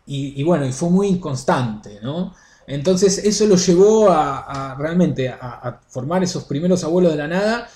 y, 0.06 0.40
y, 0.40 0.44
bueno, 0.44 0.66
y 0.66 0.72
fue 0.72 0.90
muy 0.90 1.08
inconstante, 1.08 1.98
¿no? 2.02 2.34
Entonces 2.66 3.18
eso 3.18 3.46
lo 3.46 3.56
llevó 3.56 4.10
a, 4.10 4.72
a 4.72 4.74
realmente 4.76 5.28
a, 5.28 5.36
a, 5.38 5.80
formar 5.88 6.22
esos 6.22 6.44
primeros 6.44 6.82
abuelos 6.84 7.12
de 7.12 7.18
la 7.18 7.28
nada, 7.28 7.68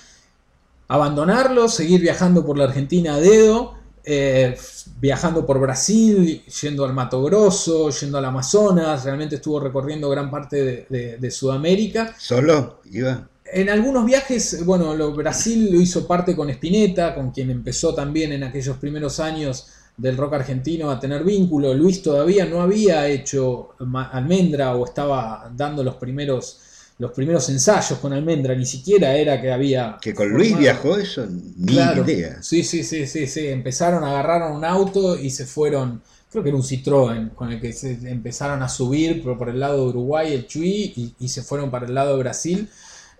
abandonarlos, 0.87 1.75
seguir 1.75 2.01
viajando 2.01 2.45
por 2.45 2.57
la 2.57 2.65
Argentina 2.65 3.15
a 3.15 3.19
dedo, 3.19 3.75
eh, 4.03 4.57
viajando 4.99 5.45
por 5.45 5.59
Brasil, 5.59 6.43
yendo 6.61 6.85
al 6.85 6.93
Mato 6.93 7.21
Grosso, 7.23 7.89
yendo 7.91 8.17
al 8.17 8.25
Amazonas, 8.25 9.03
realmente 9.03 9.35
estuvo 9.35 9.59
recorriendo 9.59 10.09
gran 10.09 10.31
parte 10.31 10.63
de, 10.63 10.85
de, 10.89 11.17
de 11.17 11.31
Sudamérica. 11.31 12.15
¿Solo 12.17 12.81
iba? 12.91 13.27
En 13.51 13.69
algunos 13.69 14.05
viajes, 14.05 14.63
bueno, 14.65 14.93
lo, 14.95 15.11
Brasil 15.13 15.71
lo 15.71 15.81
hizo 15.81 16.07
parte 16.07 16.35
con 16.35 16.49
Spinetta, 16.49 17.15
con 17.15 17.31
quien 17.31 17.49
empezó 17.49 17.93
también 17.93 18.31
en 18.31 18.43
aquellos 18.43 18.77
primeros 18.77 19.19
años 19.19 19.67
del 19.99 20.17
rock 20.17 20.33
argentino 20.33 20.89
a 20.89 20.99
tener 20.99 21.23
vínculo. 21.23 21.73
Luis 21.73 22.01
todavía 22.01 22.45
no 22.45 22.61
había 22.61 23.07
hecho 23.07 23.75
almendra 24.11 24.75
o 24.75 24.85
estaba 24.85 25.51
dando 25.55 25.83
los 25.83 25.95
primeros 25.95 26.61
los 26.99 27.11
primeros 27.11 27.47
ensayos 27.47 27.97
con 27.99 28.11
almendra, 28.11 28.53
ni 28.53 28.65
siquiera 28.65 29.15
era 29.15 29.41
que 29.41 29.51
había. 29.51 29.97
Que 30.01 30.13
con 30.13 30.29
Luis 30.29 30.57
viajó 30.57 30.97
eso, 30.97 31.25
ni 31.29 31.73
claro. 31.73 32.03
idea. 32.03 32.43
Sí, 32.43 32.61
sí, 32.61 32.83
sí, 32.83 33.07
sí, 33.07 33.25
sí. 33.25 33.47
Empezaron, 33.47 34.03
agarraron 34.03 34.51
un 34.51 34.65
auto 34.65 35.17
y 35.17 35.29
se 35.29 35.45
fueron. 35.45 36.01
Creo 36.29 36.43
que 36.43 36.49
era 36.49 36.57
un 36.57 36.63
Citroën 36.63 37.33
con 37.33 37.53
el 37.53 37.61
que 37.61 37.71
se 37.71 37.93
empezaron 38.11 38.61
a 38.61 38.69
subir 38.69 39.23
por, 39.23 39.37
por 39.37 39.47
el 39.49 39.61
lado 39.61 39.77
de 39.77 39.89
Uruguay, 39.91 40.33
el 40.33 40.45
Chuy, 40.45 40.93
y, 40.95 41.15
y, 41.19 41.29
se 41.29 41.41
fueron 41.41 41.71
para 41.71 41.87
el 41.87 41.93
lado 41.93 42.17
de 42.17 42.19
Brasil. 42.19 42.69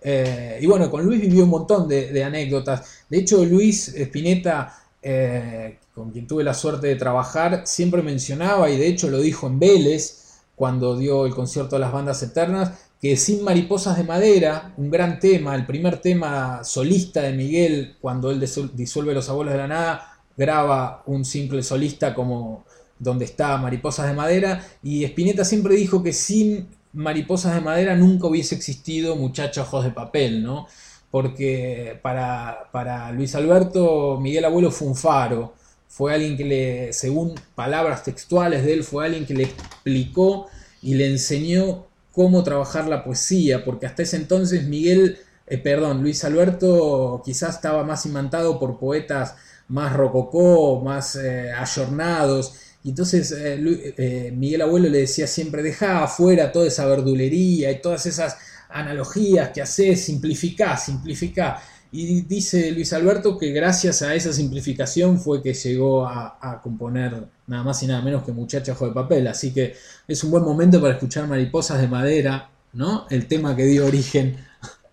Eh, 0.02 0.60
y 0.62 0.68
bueno, 0.68 0.92
con 0.92 1.06
Luis 1.06 1.22
vivió 1.22 1.46
un 1.46 1.50
montón 1.50 1.88
de, 1.88 2.12
de 2.12 2.24
anécdotas. 2.24 3.06
De 3.10 3.18
hecho, 3.18 3.44
Luis 3.46 3.88
Spinetta, 3.96 4.78
eh, 5.02 5.80
con 6.00 6.12
quien 6.12 6.28
tuve 6.28 6.46
la 6.46 6.54
suerte 6.54 6.88
de 6.88 6.96
trabajar, 6.96 7.64
siempre 7.66 8.02
mencionaba, 8.02 8.70
y 8.70 8.78
de 8.78 8.88
hecho 8.88 9.10
lo 9.10 9.20
dijo 9.20 9.48
en 9.48 9.60
Vélez, 9.60 10.40
cuando 10.56 10.96
dio 10.96 11.26
el 11.26 11.36
concierto 11.36 11.76
de 11.76 11.82
las 11.82 11.92
bandas 11.92 12.24
eternas, 12.24 12.72
que 13.02 13.18
sin 13.18 13.44
Mariposas 13.44 13.98
de 13.98 14.06
Madera, 14.06 14.74
un 14.78 14.90
gran 14.90 15.20
tema, 15.20 15.56
el 15.56 15.66
primer 15.66 15.98
tema 15.98 16.64
solista 16.64 17.22
de 17.22 17.34
Miguel, 17.34 17.98
cuando 18.00 18.32
él 18.32 18.40
disuelve 18.74 19.14
Los 19.14 19.28
Abuelos 19.28 19.54
de 19.54 19.60
la 19.60 19.68
Nada, 19.68 20.22
graba 20.38 21.04
un 21.06 21.26
simple 21.26 21.64
solista 21.64 22.16
como 22.16 22.64
donde 22.98 23.26
está 23.26 23.58
Mariposas 23.58 24.08
de 24.08 24.14
Madera, 24.14 24.66
y 24.82 25.04
Spinetta 25.04 25.44
siempre 25.44 25.76
dijo 25.76 26.02
que 26.02 26.14
sin 26.14 26.70
Mariposas 26.94 27.56
de 27.56 27.62
Madera 27.62 27.94
nunca 27.98 28.28
hubiese 28.28 28.56
existido 28.56 29.18
Muchachos 29.18 29.68
Ojos 29.68 29.84
de 29.84 29.92
Papel, 29.92 30.44
¿no? 30.44 30.66
Porque 31.12 32.00
para, 32.02 32.70
para 32.72 33.12
Luis 33.12 33.36
Alberto, 33.36 34.18
Miguel 34.22 34.46
Abuelo 34.46 34.72
fue 34.72 34.88
un 34.88 34.96
faro, 34.96 35.59
fue 35.90 36.14
alguien 36.14 36.38
que 36.38 36.46
le, 36.46 36.94
según 36.94 37.36
palabras 37.56 38.04
textuales 38.04 38.64
de 38.64 38.74
él, 38.74 38.84
fue 38.84 39.06
alguien 39.06 39.26
que 39.26 39.34
le 39.34 39.44
explicó 39.44 40.48
y 40.82 40.94
le 40.94 41.08
enseñó 41.08 41.88
cómo 42.14 42.44
trabajar 42.44 42.88
la 42.88 43.04
poesía, 43.04 43.66
porque 43.66 43.88
hasta 43.88 44.04
ese 44.04 44.16
entonces 44.18 44.66
Miguel, 44.66 45.18
eh, 45.48 45.58
perdón, 45.58 46.02
Luis 46.02 46.24
Alberto 46.24 47.22
quizás 47.26 47.56
estaba 47.56 47.84
más 47.84 48.06
imantado 48.06 48.60
por 48.60 48.80
poetas 48.80 49.36
más 49.68 49.94
rococó, 49.94 50.80
más 50.82 51.16
eh, 51.16 51.52
ayornados, 51.52 52.54
y 52.84 52.90
entonces 52.90 53.34
eh, 53.38 54.32
Miguel 54.36 54.62
Abuelo 54.62 54.90
le 54.90 55.00
decía 55.00 55.28
siempre, 55.28 55.64
deja 55.64 56.04
afuera 56.04 56.52
toda 56.52 56.68
esa 56.68 56.86
verdulería 56.86 57.72
y 57.72 57.82
todas 57.82 58.06
esas 58.06 58.38
analogías 58.70 59.50
que 59.50 59.62
haces, 59.62 60.06
simplifica, 60.06 60.78
simplifica. 60.78 61.62
Y 61.92 62.22
dice 62.22 62.72
Luis 62.72 62.94
Alberto 62.94 63.38
que 63.38 63.52
gracias 63.52 64.04
a 64.04 64.14
esa 64.14 64.32
simplificación 64.32 65.20
fue 65.20 65.42
que 65.42 65.54
llegó 65.54 66.06
a, 66.06 66.60
componer 66.62 67.24
nada 67.48 67.64
más 67.64 67.82
y 67.82 67.88
nada 67.88 68.02
menos 68.02 68.24
que 68.24 68.32
Muchacho 68.32 68.76
de 68.80 68.92
Papel. 68.92 69.28
Así 69.28 69.52
que 69.52 69.76
es 70.08 70.24
un 70.24 70.32
buen 70.32 70.44
momento 70.44 70.80
para 70.80 70.94
escuchar 70.94 71.28
Mariposas 71.28 71.82
de 71.82 71.88
Madera, 71.88 72.50
¿no? 72.74 73.08
El 73.10 73.28
tema 73.28 73.56
que 73.56 73.66
dio 73.66 73.88
origen 73.88 74.38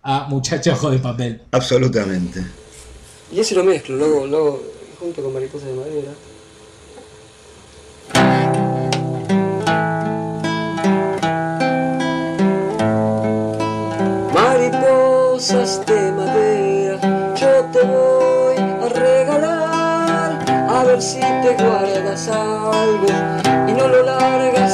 a 0.03 0.27
Muchacho 0.29 0.91
de 0.91 0.99
Papel. 0.99 1.43
Absolutamente. 1.51 2.43
Y 3.31 3.41
ese 3.41 3.55
lo 3.55 3.65
mezclo, 3.65 3.97
luego, 3.97 4.27
luego 4.27 4.63
junto 4.99 5.23
con 5.23 5.35
Mariposas 5.35 5.69
de 5.69 5.75
Madera. 5.75 6.13
De 15.47 16.11
madera, 16.11 16.99
yo 17.37 17.65
te 17.71 17.81
voy 17.83 18.57
a 18.57 18.89
regalar, 18.89 20.45
a 20.69 20.83
ver 20.83 21.01
si 21.01 21.21
te 21.21 21.55
guardas 21.63 22.27
algo 22.27 23.07
y 23.69 23.73
no 23.73 23.87
lo 23.87 24.03
largas 24.03 24.66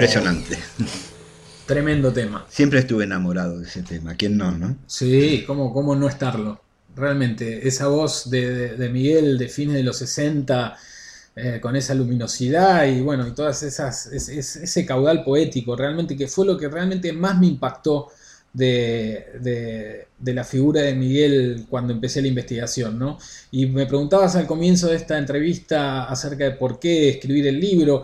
Impresionante. 0.00 0.56
Tremendo 1.66 2.10
tema. 2.12 2.46
Siempre 2.48 2.78
estuve 2.80 3.04
enamorado 3.04 3.58
de 3.60 3.66
ese 3.66 3.82
tema. 3.82 4.14
¿Quién 4.14 4.36
no, 4.38 4.50
no? 4.50 4.76
Sí, 4.86 5.44
¿cómo, 5.46 5.72
cómo 5.74 5.94
no 5.94 6.08
estarlo? 6.08 6.60
Realmente, 6.96 7.68
esa 7.68 7.86
voz 7.88 8.30
de, 8.30 8.50
de- 8.52 8.76
de 8.76 8.88
Miguel 8.88 9.36
de 9.38 9.48
fines 9.48 9.76
de 9.76 9.82
los 9.84 9.98
60, 9.98 10.76
eh, 11.36 11.58
con 11.60 11.76
esa 11.76 11.94
luminosidad 11.94 12.86
y 12.86 13.00
bueno, 13.02 13.28
y 13.28 13.32
todas 13.32 13.62
esas, 13.62 14.06
es- 14.06 14.30
es- 14.30 14.56
ese 14.56 14.86
caudal 14.86 15.22
poético, 15.22 15.76
realmente, 15.76 16.16
que 16.16 16.26
fue 16.28 16.46
lo 16.46 16.56
que 16.56 16.68
realmente 16.68 17.12
más 17.12 17.38
me 17.38 17.46
impactó 17.48 18.08
de, 18.52 19.26
de- 19.40 20.06
de 20.18 20.34
la 20.34 20.44
figura 20.44 20.80
de 20.80 20.94
Miguel 20.94 21.66
cuando 21.68 21.92
empecé 21.92 22.20
la 22.22 22.28
investigación, 22.28 22.98
¿no? 22.98 23.18
Y 23.52 23.66
me 23.66 23.86
preguntabas 23.86 24.34
al 24.34 24.46
comienzo 24.46 24.88
de 24.88 24.96
esta 24.96 25.16
entrevista 25.18 26.04
acerca 26.04 26.44
de 26.44 26.50
por 26.52 26.80
qué 26.80 27.10
escribir 27.10 27.46
el 27.46 27.60
libro. 27.60 28.02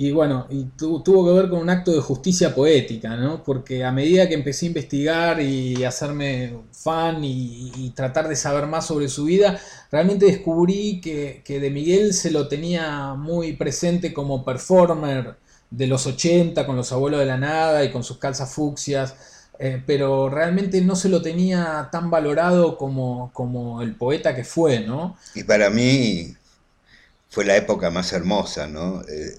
Y 0.00 0.12
bueno, 0.12 0.46
y 0.48 0.64
tu- 0.76 1.02
tuvo 1.02 1.26
que 1.26 1.32
ver 1.40 1.50
con 1.50 1.58
un 1.58 1.68
acto 1.70 1.90
de 1.90 2.00
justicia 2.00 2.54
poética, 2.54 3.16
¿no? 3.16 3.42
Porque 3.42 3.84
a 3.84 3.90
medida 3.90 4.28
que 4.28 4.34
empecé 4.34 4.66
a 4.66 4.68
investigar 4.68 5.40
y 5.42 5.84
hacerme 5.84 6.56
fan 6.72 7.24
y, 7.24 7.72
y 7.76 7.90
tratar 7.90 8.28
de 8.28 8.36
saber 8.36 8.66
más 8.68 8.86
sobre 8.86 9.08
su 9.08 9.24
vida, 9.24 9.58
realmente 9.90 10.26
descubrí 10.26 11.00
que, 11.00 11.42
que 11.44 11.58
de 11.58 11.70
Miguel 11.70 12.14
se 12.14 12.30
lo 12.30 12.46
tenía 12.46 13.14
muy 13.14 13.54
presente 13.54 14.12
como 14.14 14.44
performer 14.44 15.36
de 15.70 15.86
los 15.88 16.06
80 16.06 16.64
con 16.64 16.76
los 16.76 16.92
abuelos 16.92 17.18
de 17.20 17.26
la 17.26 17.36
nada 17.36 17.84
y 17.84 17.90
con 17.90 18.04
sus 18.04 18.18
calzas 18.18 18.52
fucsias, 18.54 19.16
eh, 19.58 19.82
pero 19.84 20.30
realmente 20.30 20.80
no 20.80 20.94
se 20.94 21.08
lo 21.08 21.20
tenía 21.22 21.88
tan 21.90 22.08
valorado 22.10 22.78
como, 22.78 23.30
como 23.32 23.82
el 23.82 23.96
poeta 23.96 24.32
que 24.34 24.44
fue, 24.44 24.80
¿no? 24.80 25.16
Y 25.34 25.44
para 25.44 25.70
mí 25.70 26.34
fue 27.30 27.44
la 27.44 27.56
época 27.56 27.90
más 27.90 28.12
hermosa, 28.12 28.66
¿no? 28.68 29.02
Eh, 29.02 29.38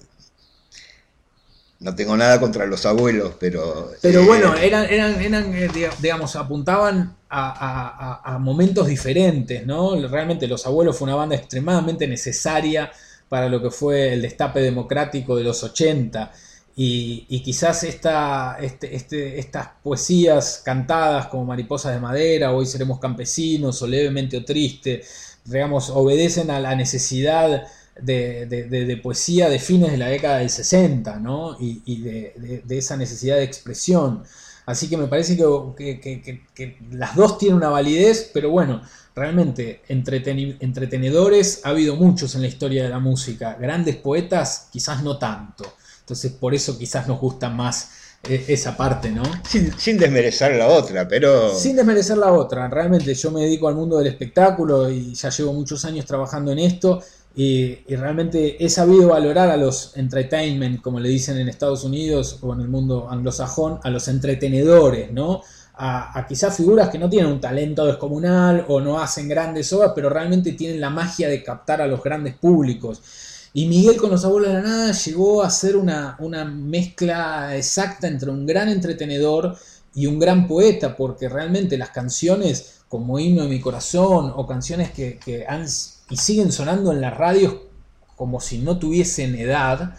no 1.80 1.94
tengo 1.94 2.16
nada 2.16 2.38
contra 2.38 2.66
los 2.66 2.84
abuelos, 2.86 3.34
pero... 3.40 3.90
Pero 4.02 4.20
eh, 4.22 4.26
bueno, 4.26 4.54
eran, 4.54 4.84
eran, 4.84 5.20
eran 5.20 5.54
eh, 5.54 5.68
diga- 5.68 5.94
digamos, 5.98 6.36
apuntaban 6.36 7.16
a, 7.30 7.50
a- 7.50 8.20
a- 8.32 8.34
a 8.34 8.38
momentos 8.38 8.86
diferentes, 8.86 9.66
¿no? 9.66 9.96
Realmente 10.08 10.46
Los 10.46 10.66
Abuelos 10.66 10.96
fue 10.98 11.06
una 11.06 11.14
banda 11.16 11.36
extremadamente 11.36 12.06
necesaria 12.06 12.90
para 13.28 13.48
lo 13.48 13.62
que 13.62 13.70
fue 13.70 14.12
el 14.12 14.22
destape 14.22 14.60
democrático 14.60 15.36
de 15.36 15.44
los 15.44 15.62
80. 15.64 16.30
Y, 16.76 17.26
y 17.28 17.42
quizás 17.42 17.82
esta, 17.84 18.58
este, 18.60 18.94
este- 18.94 19.38
estas 19.38 19.68
poesías 19.82 20.62
cantadas 20.64 21.26
como 21.28 21.44
Mariposas 21.46 21.94
de 21.94 22.00
Madera, 22.00 22.52
Hoy 22.52 22.66
seremos 22.66 22.98
campesinos, 23.00 23.80
o 23.82 23.86
Levemente 23.86 24.36
o 24.36 24.44
Triste, 24.44 25.02
digamos, 25.44 25.90
obedecen 25.90 26.50
a 26.50 26.60
la 26.60 26.74
necesidad 26.74 27.62
de, 28.02 28.46
de- 28.46 28.96
poesía 28.96 29.48
de 29.48 29.58
fines 29.58 29.90
de 29.92 29.98
la 29.98 30.06
década 30.08 30.38
del 30.38 30.50
60, 30.50 31.18
¿no? 31.18 31.56
Y, 31.60 31.82
y 31.84 32.00
de, 32.02 32.62
de- 32.64 32.78
esa 32.78 32.96
necesidad 32.96 33.36
de 33.36 33.44
expresión. 33.44 34.22
Así 34.66 34.88
que 34.88 34.96
me 34.96 35.06
parece 35.08 35.36
que, 35.36 36.00
que- 36.00 36.42
que- 36.54 36.78
las 36.92 37.16
dos 37.16 37.38
tienen 37.38 37.56
una 37.56 37.70
validez, 37.70 38.30
pero 38.32 38.50
bueno, 38.50 38.82
realmente 39.14 39.82
entretenedores 39.88 41.60
ha 41.64 41.70
habido 41.70 41.96
muchos 41.96 42.34
en 42.34 42.42
la 42.42 42.48
historia 42.48 42.84
de 42.84 42.88
la 42.90 42.98
música. 42.98 43.56
Grandes 43.60 43.96
poetas, 43.96 44.68
quizás 44.72 45.02
no 45.02 45.18
tanto. 45.18 45.64
Entonces 46.00 46.32
por 46.32 46.54
eso 46.54 46.76
quizás 46.78 47.06
nos 47.06 47.20
gusta 47.20 47.48
más 47.50 47.90
eh, 48.28 48.44
esa 48.48 48.76
parte, 48.76 49.10
¿no? 49.10 49.22
Sin, 49.48 49.72
sin, 49.78 49.96
desmerecer 49.96 50.56
la 50.56 50.66
otra, 50.68 51.06
pero... 51.08 51.54
Sin 51.54 51.76
desmerecer 51.76 52.18
la 52.18 52.32
otra, 52.32 52.68
realmente 52.68 53.14
yo 53.14 53.30
me 53.30 53.42
dedico 53.42 53.68
al 53.68 53.74
mundo 53.76 53.96
del 53.98 54.08
espectáculo 54.08 54.90
y 54.90 55.14
ya 55.14 55.30
llevo 55.30 55.52
muchos 55.52 55.84
años 55.84 56.04
trabajando 56.04 56.52
en 56.52 56.58
esto 56.58 57.02
y, 57.34 57.76
realmente 57.94 58.62
he 58.64 58.68
sabido 58.68 59.08
valorar 59.08 59.50
a 59.50 59.56
los 59.56 59.96
entertainment, 59.96 60.80
como 60.82 60.98
le 60.98 61.08
dicen 61.08 61.38
en 61.38 61.48
Estados 61.48 61.84
Unidos 61.84 62.38
o 62.40 62.54
en 62.54 62.60
el 62.60 62.68
mundo 62.68 63.08
anglosajón, 63.08 63.78
a 63.82 63.90
los 63.90 64.08
entretenedores, 64.08 65.12
¿no? 65.12 65.42
A, 65.74 66.26
quizás 66.28 66.56
figuras 66.56 66.90
que 66.90 66.98
no 66.98 67.08
tienen 67.08 67.32
un 67.32 67.40
talento 67.40 67.86
descomunal 67.86 68.66
o 68.68 68.80
no 68.80 69.00
hacen 69.00 69.28
grandes 69.28 69.72
obras, 69.72 69.92
pero 69.94 70.10
realmente 70.10 70.52
tienen 70.52 70.80
la 70.80 70.90
magia 70.90 71.28
de 71.28 71.42
captar 71.42 71.80
a 71.80 71.86
los 71.86 72.02
grandes 72.02 72.34
públicos. 72.34 73.00
Y 73.54 73.66
Miguel 73.66 73.96
con 73.96 74.10
los 74.10 74.24
abuelos 74.24 74.50
de 74.50 74.54
la 74.56 74.62
nada 74.62 74.92
llegó 74.92 75.42
a 75.42 75.50
ser 75.50 75.76
una, 75.76 76.16
una 76.20 76.44
mezcla 76.44 77.56
exacta 77.56 78.08
entre 78.08 78.30
un 78.30 78.46
gran 78.46 78.68
entretenedor 78.68 79.56
y 79.94 80.06
un 80.06 80.18
gran 80.18 80.46
poeta, 80.46 80.96
porque 80.96 81.28
realmente 81.28 81.78
las 81.78 81.90
canciones 81.90 82.79
como 82.90 83.20
Himno 83.20 83.44
de 83.44 83.48
mi 83.48 83.60
corazón 83.60 84.32
o 84.34 84.46
canciones 84.48 84.90
que, 84.90 85.16
que 85.16 85.46
han 85.46 85.64
y 86.10 86.16
siguen 86.16 86.50
sonando 86.50 86.92
en 86.92 87.00
las 87.00 87.16
radios 87.16 87.54
como 88.16 88.40
si 88.40 88.58
no 88.58 88.78
tuviesen 88.78 89.36
edad, 89.36 89.94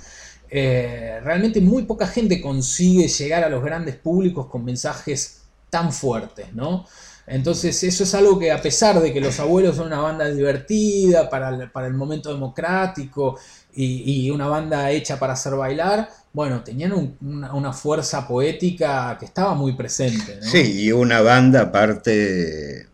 eh, 0.49 1.21
realmente 1.23 1.61
muy 1.61 1.83
poca 1.83 2.05
gente 2.05 2.41
consigue 2.41 3.07
llegar 3.07 3.45
a 3.45 3.49
los 3.49 3.63
grandes 3.63 3.95
públicos 3.95 4.47
con 4.47 4.65
mensajes 4.65 5.43
tan 5.69 5.93
fuertes, 5.93 6.53
¿no? 6.53 6.85
Entonces 7.31 7.81
eso 7.83 8.03
es 8.03 8.13
algo 8.13 8.37
que 8.37 8.51
a 8.51 8.61
pesar 8.61 8.99
de 8.99 9.13
que 9.13 9.21
los 9.21 9.39
abuelos 9.39 9.77
son 9.77 9.87
una 9.87 10.01
banda 10.01 10.25
divertida 10.27 11.29
para 11.29 11.49
el, 11.49 11.71
para 11.71 11.87
el 11.87 11.93
momento 11.93 12.31
democrático 12.31 13.39
y, 13.73 14.29
una 14.31 14.47
banda 14.47 14.91
hecha 14.91 15.17
para 15.17 15.33
hacer 15.33 15.55
bailar, 15.55 16.09
bueno, 16.33 16.61
tenían 16.61 17.15
una, 17.21 17.71
fuerza 17.71 18.27
poética 18.27 19.15
que 19.17 19.25
estaba 19.25 19.55
muy 19.55 19.73
presente. 19.73 20.39
Sí, 20.41 20.83
y 20.83 20.91
una 20.91 21.21
banda 21.21 21.61
aparte 21.61 22.87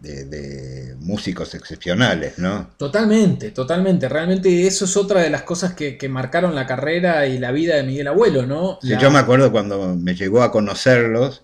de, 0.00 0.96
músicos 1.00 1.54
excepcionales, 1.54 2.38
¿no? 2.38 2.70
Totalmente, 2.78 3.50
totalmente. 3.50 4.08
Realmente 4.08 4.66
eso 4.66 4.86
es 4.86 4.96
otra 4.96 5.20
de 5.20 5.28
las 5.28 5.42
cosas 5.42 5.74
que, 5.74 5.98
marcaron 6.08 6.54
la 6.54 6.66
carrera 6.66 7.26
y 7.26 7.38
la 7.38 7.52
vida 7.52 7.76
de 7.76 7.82
Miguel 7.82 8.08
Abuelo, 8.08 8.46
¿no? 8.46 8.78
Yo 8.80 9.10
me 9.10 9.18
acuerdo 9.18 9.52
cuando 9.52 9.96
me 9.96 10.14
llegó 10.14 10.42
a 10.42 10.50
conocerlos 10.50 11.42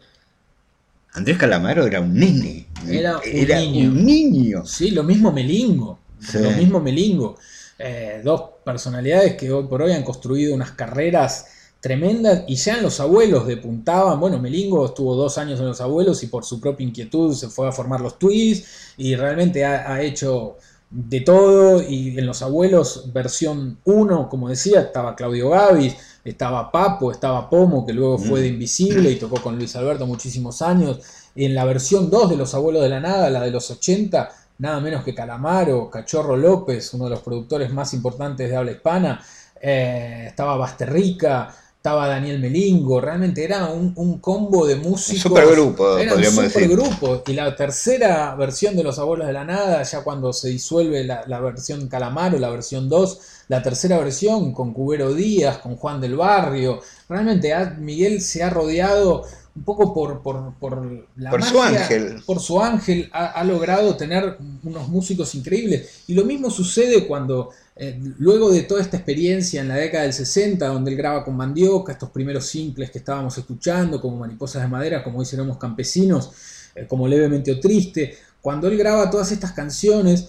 Andrés 1.18 1.36
Calamaro 1.36 1.84
era 1.84 2.00
un 2.00 2.14
niño. 2.14 2.64
Era, 2.88 3.18
un, 3.18 4.04
niño. 4.04 4.64
Sí, 4.64 4.92
lo 4.92 5.02
mismo 5.02 5.32
Melingo. 5.32 5.98
Lo 6.34 6.50
mismo 6.52 6.80
Melingo. 6.80 7.36
Eh, 7.76 8.20
dos 8.24 8.42
personalidades 8.64 9.34
que 9.34 9.50
hoy 9.50 9.66
por 9.66 9.82
hoy 9.82 9.92
han 9.92 10.04
construido 10.04 10.54
unas 10.54 10.70
carreras 10.72 11.46
tremendas 11.80 12.44
y 12.46 12.54
ya 12.54 12.76
en 12.76 12.84
los 12.84 13.00
abuelos 13.00 13.48
depuntaban. 13.48 14.20
Bueno, 14.20 14.38
Melingo 14.38 14.86
estuvo 14.86 15.16
dos 15.16 15.38
años 15.38 15.58
en 15.58 15.66
los 15.66 15.80
abuelos 15.80 16.22
y 16.22 16.28
por 16.28 16.44
su 16.44 16.60
propia 16.60 16.86
inquietud 16.86 17.34
se 17.34 17.48
fue 17.48 17.68
a 17.68 17.72
formar 17.72 18.00
los 18.00 18.16
twists 18.18 18.94
y 18.96 19.16
realmente 19.16 19.64
ha, 19.64 20.00
hecho 20.00 20.56
de 20.88 21.20
todo 21.20 21.82
y 21.82 22.16
en 22.16 22.26
los 22.26 22.42
abuelos 22.42 23.12
versión 23.12 23.78
1, 23.84 24.28
como 24.28 24.48
decía, 24.48 24.82
estaba 24.82 25.16
Claudio 25.16 25.50
Gavis, 25.50 25.96
estaba 26.30 26.70
Papo, 26.70 27.10
estaba 27.10 27.48
Pomo, 27.48 27.84
que 27.86 27.92
luego 27.92 28.18
fue 28.18 28.40
de 28.40 28.50
mm. 28.50 28.52
Invisible 28.54 29.10
y 29.10 29.16
tocó 29.16 29.42
con 29.42 29.56
Luis 29.56 29.74
Alberto 29.76 30.06
muchísimos 30.06 30.62
años. 30.62 31.00
Y 31.34 31.44
en 31.44 31.54
la 31.54 31.64
versión 31.64 32.10
2 32.10 32.30
de 32.30 32.36
Los 32.36 32.54
Abuelos 32.54 32.82
de 32.82 32.88
la 32.88 33.00
Nada, 33.00 33.30
la 33.30 33.42
de 33.42 33.50
los 33.50 33.70
80, 33.70 34.28
nada 34.58 34.80
menos 34.80 35.04
que 35.04 35.14
Calamaro, 35.14 35.88
Cachorro 35.90 36.36
López, 36.36 36.92
uno 36.94 37.04
de 37.04 37.10
los 37.10 37.20
productores 37.20 37.72
más 37.72 37.94
importantes 37.94 38.48
de 38.48 38.56
habla 38.56 38.72
hispana, 38.72 39.20
eh, 39.60 40.26
estaba 40.28 40.56
Basterrica, 40.56 41.54
estaba 41.78 42.08
Daniel 42.08 42.40
Melingo, 42.40 43.00
realmente 43.00 43.44
era 43.44 43.68
un, 43.68 44.18
combo 44.18 44.66
de 44.66 44.74
músicos. 44.74 45.24
Un 45.24 45.30
supergrupo, 45.30 45.96
era 45.96 46.14
un 46.16 46.24
supergrupo. 46.24 47.22
Y 47.28 47.34
la 47.34 47.54
tercera 47.54 48.34
versión 48.34 48.74
de 48.74 48.82
Los 48.82 48.98
Abuelos 48.98 49.28
de 49.28 49.32
la 49.32 49.44
Nada, 49.44 49.84
ya 49.84 50.02
cuando 50.02 50.32
se 50.32 50.48
disuelve 50.48 51.04
la, 51.04 51.22
la 51.28 51.38
versión 51.40 51.86
Calamaro, 51.86 52.36
la 52.40 52.50
versión 52.50 52.88
2, 52.88 53.20
la 53.46 53.62
tercera 53.62 53.96
versión 53.98 54.52
con 54.52 54.74
Cubero 54.74 55.14
Díaz, 55.14 55.58
con 55.58 55.76
Juan 55.76 56.00
del 56.00 56.16
Barrio. 56.16 56.80
Realmente 57.08 57.54
Miguel 57.78 58.20
se 58.22 58.42
ha 58.42 58.50
rodeado 58.50 59.24
un 59.58 59.64
poco 59.64 59.92
por, 59.92 60.22
por, 60.22 60.54
por 60.54 61.06
la 61.16 61.30
por 61.30 61.42
su 61.42 61.60
ángel. 61.60 62.22
Por 62.24 62.40
su 62.40 62.60
ángel 62.62 63.10
ha, 63.12 63.42
logrado 63.42 63.96
tener 63.96 64.38
unos 64.62 64.88
músicos 64.88 65.34
increíbles. 65.34 66.04
Y 66.06 66.14
lo 66.14 66.24
mismo 66.24 66.48
sucede 66.48 67.06
cuando, 67.08 67.50
eh, 67.74 67.98
luego 68.18 68.50
de 68.52 68.62
toda 68.62 68.80
esta 68.80 68.96
experiencia 68.96 69.60
en 69.60 69.68
la 69.68 69.74
década 69.74 70.04
del 70.04 70.12
60, 70.12 70.64
donde 70.66 70.92
él 70.92 70.96
graba 70.96 71.24
con 71.24 71.36
Mandioca, 71.36 71.92
estos 71.92 72.10
primeros 72.10 72.46
simples 72.46 72.90
que 72.90 72.98
estábamos 72.98 73.36
escuchando, 73.36 74.00
como 74.00 74.18
Mariposas 74.18 74.62
de 74.62 74.68
Madera, 74.68 75.02
como 75.02 75.18
hoy 75.18 75.26
seremos 75.26 75.58
campesinos, 75.58 76.30
eh, 76.76 76.86
como 76.86 77.08
Levemente 77.08 77.50
o 77.50 77.58
Triste, 77.58 78.16
cuando 78.40 78.68
él 78.68 78.78
graba 78.78 79.10
todas 79.10 79.32
estas 79.32 79.52
canciones, 79.52 80.28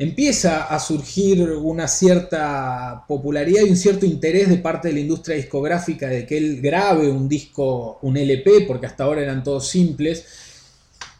empieza 0.00 0.64
a 0.64 0.80
surgir 0.80 1.42
una 1.42 1.86
cierta 1.86 3.04
popularidad 3.06 3.64
y 3.66 3.68
un 3.68 3.76
cierto 3.76 4.06
interés 4.06 4.48
de 4.48 4.56
parte 4.56 4.88
de 4.88 4.94
la 4.94 5.00
industria 5.00 5.36
discográfica 5.36 6.08
de 6.08 6.24
que 6.24 6.38
él 6.38 6.62
grabe 6.62 7.10
un 7.10 7.28
disco, 7.28 7.98
un 8.00 8.16
LP, 8.16 8.62
porque 8.62 8.86
hasta 8.86 9.04
ahora 9.04 9.20
eran 9.20 9.44
todos 9.44 9.68
simples. 9.68 10.24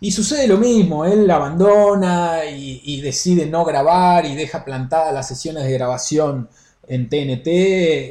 Y 0.00 0.12
sucede 0.12 0.48
lo 0.48 0.56
mismo, 0.56 1.04
él 1.04 1.30
abandona 1.30 2.46
y, 2.46 3.02
decide 3.02 3.44
no 3.44 3.66
grabar 3.66 4.24
y 4.24 4.34
deja 4.34 4.64
plantadas 4.64 5.12
las 5.12 5.28
sesiones 5.28 5.64
de 5.64 5.72
grabación 5.72 6.48
en 6.88 7.10
TNT 7.10 7.46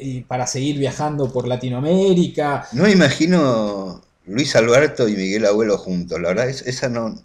y 0.04 0.24
para 0.28 0.46
seguir 0.46 0.78
viajando 0.78 1.34
por 1.34 1.48
Latinoamérica. 1.48 2.68
No 2.74 2.88
imagino 2.88 4.04
Luis 4.28 4.56
Alberto 4.56 5.10
y 5.10 5.16
Miguel 5.16 5.48
Abuelo 5.48 5.80
juntos, 5.80 6.22
la 6.22 6.28
verdad, 6.28 6.48
es, 6.48 6.62
esa 6.62 6.90
no, 6.90 7.16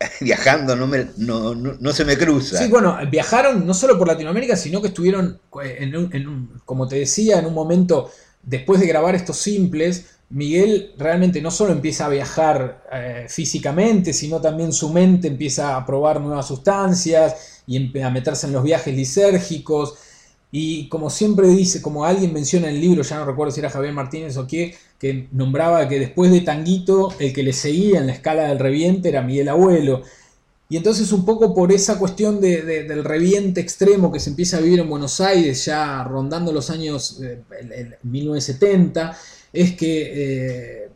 viajando 0.20 0.76
no, 0.76 0.86
me, 0.86 1.08
no, 1.18 1.54
no, 1.54 1.92
se 1.92 2.04
me 2.04 2.16
cruza. 2.16 2.58
Sí, 2.58 2.68
bueno, 2.68 2.96
viajaron 3.10 3.66
no 3.66 3.74
solo 3.74 3.98
por 3.98 4.08
Latinoamérica, 4.08 4.56
sino 4.56 4.80
que 4.80 4.88
estuvieron, 4.88 5.40
eh, 5.62 5.78
en 5.80 5.96
un, 5.96 6.60
como 6.64 6.88
te 6.88 6.96
decía, 6.96 7.38
en 7.38 7.46
un 7.46 7.54
momento, 7.54 8.10
después 8.42 8.80
de 8.80 8.86
grabar 8.86 9.14
estos 9.14 9.36
simples, 9.36 10.06
Miguel 10.30 10.94
realmente 10.96 11.42
no 11.42 11.50
solo 11.50 11.72
empieza 11.72 12.06
a 12.06 12.08
viajar 12.08 12.84
eh, 12.92 13.26
físicamente, 13.28 14.12
sino 14.12 14.40
también 14.40 14.72
su 14.72 14.90
mente 14.90 15.28
empieza 15.28 15.76
a 15.76 15.84
probar 15.84 16.20
nuevas 16.20 16.46
sustancias 16.46 17.62
y 17.66 18.00
a 18.00 18.10
meterse 18.10 18.46
en 18.46 18.52
los 18.52 18.62
viajes 18.62 18.94
lisérgicos. 18.94 19.94
Y 20.52 20.88
como 20.88 21.10
siempre 21.10 21.48
dice, 21.48 21.80
como 21.80 22.04
alguien 22.04 22.32
menciona 22.32 22.68
en 22.68 22.74
el 22.74 22.80
libro, 22.80 23.02
ya 23.02 23.18
no 23.18 23.24
recuerdo 23.24 23.52
si 23.52 23.60
era 23.60 23.70
Javier 23.70 23.92
Martínez 23.92 24.36
o 24.36 24.46
qué, 24.46 24.74
que 24.98 25.28
nombraba 25.32 25.88
que 25.88 25.98
después 26.00 26.30
de 26.30 26.40
Tanguito, 26.40 27.14
el 27.20 27.32
que 27.32 27.42
le 27.42 27.52
seguía 27.52 28.00
en 28.00 28.06
la 28.08 28.12
escala 28.12 28.48
del 28.48 28.58
reviente 28.58 29.08
era 29.08 29.22
Miguel 29.22 29.48
Abuelo. 29.48 30.02
Y 30.68 30.76
entonces 30.76 31.10
un 31.12 31.24
poco 31.24 31.52
por 31.54 31.72
esa 31.72 31.98
cuestión 31.98 32.40
del 32.40 33.04
reviente 33.04 33.60
extremo 33.60 34.12
que 34.12 34.20
se 34.20 34.30
empieza 34.30 34.56
a 34.56 34.60
vivir 34.60 34.78
en 34.78 34.88
Buenos 34.88 35.20
Aires, 35.20 35.64
ya 35.64 36.04
rondando 36.04 36.52
los 36.52 36.70
años 36.70 37.20
1970, 38.04 39.10
eh, 39.10 39.14
es 39.52 39.74
que 39.74 40.84
eh, 40.84 40.88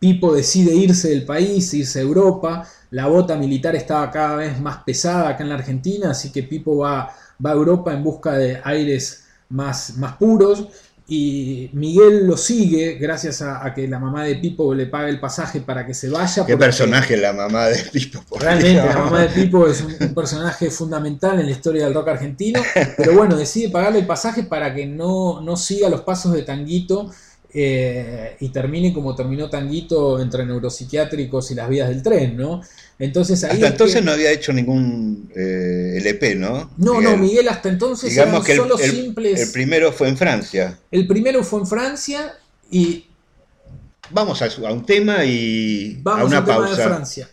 Pipo 0.00 0.34
decide 0.34 0.74
irse 0.74 1.10
del 1.10 1.24
país, 1.24 1.72
irse 1.72 2.00
a 2.00 2.02
Europa, 2.02 2.68
la 2.90 3.06
bota 3.06 3.36
militar 3.36 3.76
estaba 3.76 4.10
cada 4.10 4.34
vez 4.34 4.60
más 4.60 4.78
pesada 4.82 5.28
acá 5.28 5.44
en 5.44 5.50
la 5.50 5.54
Argentina, 5.54 6.10
así 6.10 6.32
que 6.32 6.42
Pipo 6.42 6.78
va, 6.78 7.14
va 7.44 7.50
a 7.50 7.54
Europa 7.54 7.92
en 7.92 8.02
busca 8.02 8.32
de 8.32 8.60
aires 8.64 9.24
más, 9.48 9.96
más 9.96 10.16
puros 10.16 10.68
y 11.08 11.68
Miguel 11.72 12.26
lo 12.26 12.36
sigue 12.36 12.94
gracias 12.94 13.42
a, 13.42 13.72
que 13.74 13.86
la 13.88 13.98
mamá 13.98 14.24
de 14.24 14.36
Pipo 14.36 14.72
le 14.72 14.86
paga 14.86 15.08
el 15.08 15.20
pasaje 15.20 15.60
para 15.60 15.84
que 15.84 15.94
se 15.94 16.08
vaya. 16.08 16.46
¿Qué 16.46 16.56
personaje 16.56 17.16
la 17.16 17.32
mamá 17.32 17.66
de 17.66 17.82
Pipo? 17.92 18.22
realmente, 18.38 18.82
la 18.82 18.96
mamá 18.96 19.22
de 19.22 19.28
Pipo 19.28 19.66
es 19.66 19.82
un, 19.82 20.14
personaje 20.14 20.70
fundamental 20.70 21.40
en 21.40 21.46
la 21.46 21.52
historia 21.52 21.84
del 21.84 21.94
rock 21.94 22.08
argentino, 22.08 22.62
pero 22.96 23.14
bueno, 23.14 23.36
decide 23.36 23.68
pagarle 23.68 23.98
el 23.98 24.06
pasaje 24.06 24.44
para 24.44 24.74
que 24.74 24.86
no, 24.86 25.40
no 25.40 25.56
siga 25.56 25.88
los 25.88 26.02
pasos 26.02 26.32
de 26.32 26.42
Tanguito 26.42 27.10
eh, 27.52 28.36
y 28.40 28.48
termine 28.48 28.94
como 28.94 29.14
terminó 29.14 29.50
Tanguito 29.50 30.18
entre 30.18 30.46
neuropsiquiátricos 30.46 31.50
y 31.50 31.54
las 31.54 31.68
vías 31.68 31.88
del 31.88 32.02
tren, 32.02 32.36
¿no? 32.36 32.62
Entonces 33.02 33.42
ahí 33.42 33.54
hasta 33.54 33.66
entonces 33.66 34.04
no 34.04 34.12
había 34.12 34.30
hecho 34.30 34.52
ningún 34.52 35.28
eh, 35.34 35.94
LP, 35.96 36.36
¿no? 36.36 36.70
No, 36.76 37.00
no, 37.00 37.16
Miguel 37.16 37.48
hasta 37.48 37.68
entonces 37.68 38.10
digamos 38.10 38.44
que 38.44 38.54
solo 38.54 38.78
el, 38.78 38.90
simples. 38.92 39.40
El 39.40 39.50
primero 39.50 39.90
fue 39.90 40.08
en 40.08 40.16
Francia. 40.16 40.78
El 40.88 41.08
primero 41.08 41.42
fue 41.42 41.60
en 41.62 41.66
Francia 41.66 42.38
y. 42.70 43.06
Vamos 44.10 44.40
a, 44.40 44.48
un 44.72 44.86
tema 44.86 45.24
y 45.24 46.00
a 46.04 46.24
una 46.24 46.44
pausa. 46.44 46.76
de 46.76 46.82
Francia. 46.84 47.28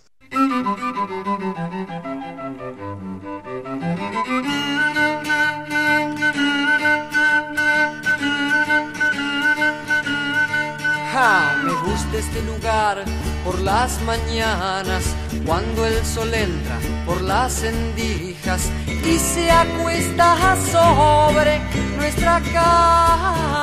me 11.63 11.73
gusta 11.91 12.17
este 12.17 12.41
lugar 12.43 13.05
por 13.43 13.59
las 13.59 14.01
mañanas, 14.01 15.03
cuando 15.45 15.85
el 15.85 16.05
sol 16.05 16.33
entra 16.33 16.77
por 17.05 17.21
las 17.21 17.63
endijas 17.63 18.69
y 19.05 19.17
se 19.17 19.51
acuesta 19.51 20.55
sobre 20.71 21.59
nuestra 21.97 22.41
cama. 22.53 23.59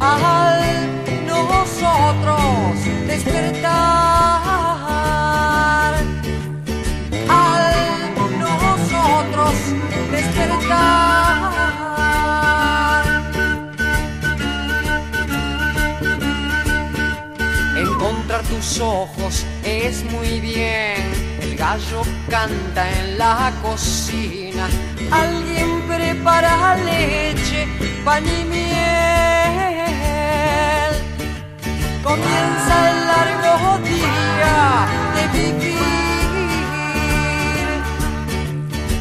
Al 0.00 0.60
nosotros 1.26 2.84
despertar, 3.06 3.62
al 7.28 7.74
nosotros 8.38 9.54
despertar. 10.10 11.05
Tus 18.56 18.80
ojos 18.80 19.44
es 19.64 20.02
muy 20.04 20.40
bien. 20.40 20.96
El 21.40 21.56
gallo 21.56 22.02
canta 22.30 22.90
en 23.00 23.18
la 23.18 23.52
cocina. 23.62 24.68
Alguien 25.10 25.82
prepara 25.86 26.76
leche, 26.76 27.66
pan 28.04 28.24
y 28.24 28.44
miel. 28.44 28.66
Comienza 32.02 32.90
el 32.90 33.06
largo 33.12 33.78
día 33.84 34.86
de 35.16 35.22
vivir. 35.38 35.76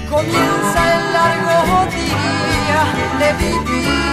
Comienza 0.10 0.80
el 0.96 1.04
largo 1.14 1.86
día 2.00 2.82
de 3.20 3.30
vivir. 3.44 4.05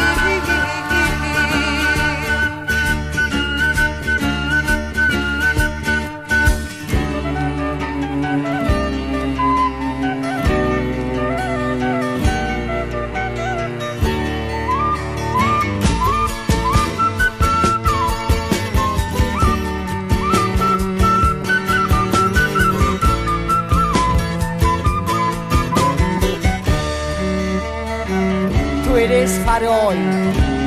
Farol 29.53 29.97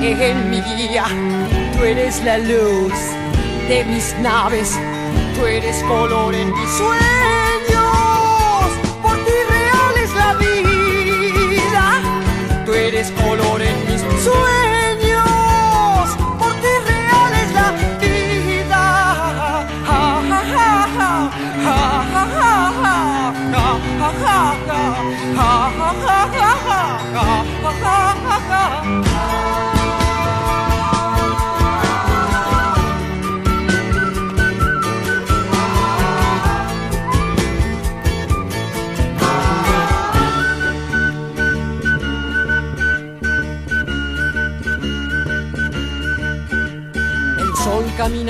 en 0.03 0.49
mi 0.51 0.61
guía, 0.61 1.05
tú 1.73 1.83
eres 1.83 2.23
la 2.23 2.37
luz 2.37 2.93
de 3.67 3.83
mis 3.83 4.15
naves, 4.21 4.77
tú 5.35 5.47
eres 5.47 5.81
color 5.85 6.35
en 6.35 6.53
mis 6.53 6.69
sueños, 6.69 7.44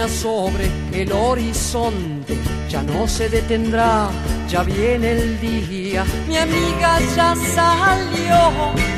sobre 0.03 0.69
el 0.91 1.11
horizonte, 1.13 2.37
ya 2.69 2.81
no 2.83 3.07
se 3.07 3.29
detendrá, 3.29 4.09
ya 4.49 4.61
viene 4.63 5.11
el 5.11 5.39
día. 5.39 6.03
Mi 6.27 6.37
amiga 6.37 6.99
ya 7.15 7.33
salió 7.35 8.51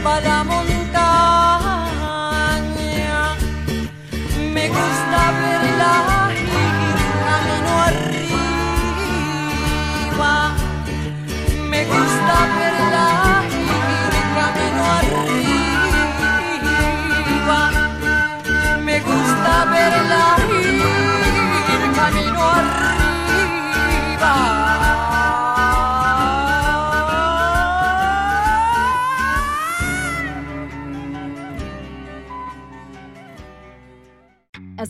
para 0.03 0.27
la 0.27 0.43
montaña. 0.43 0.97
Me 4.53 4.67
gusta 4.69 5.31
verla 5.39 6.26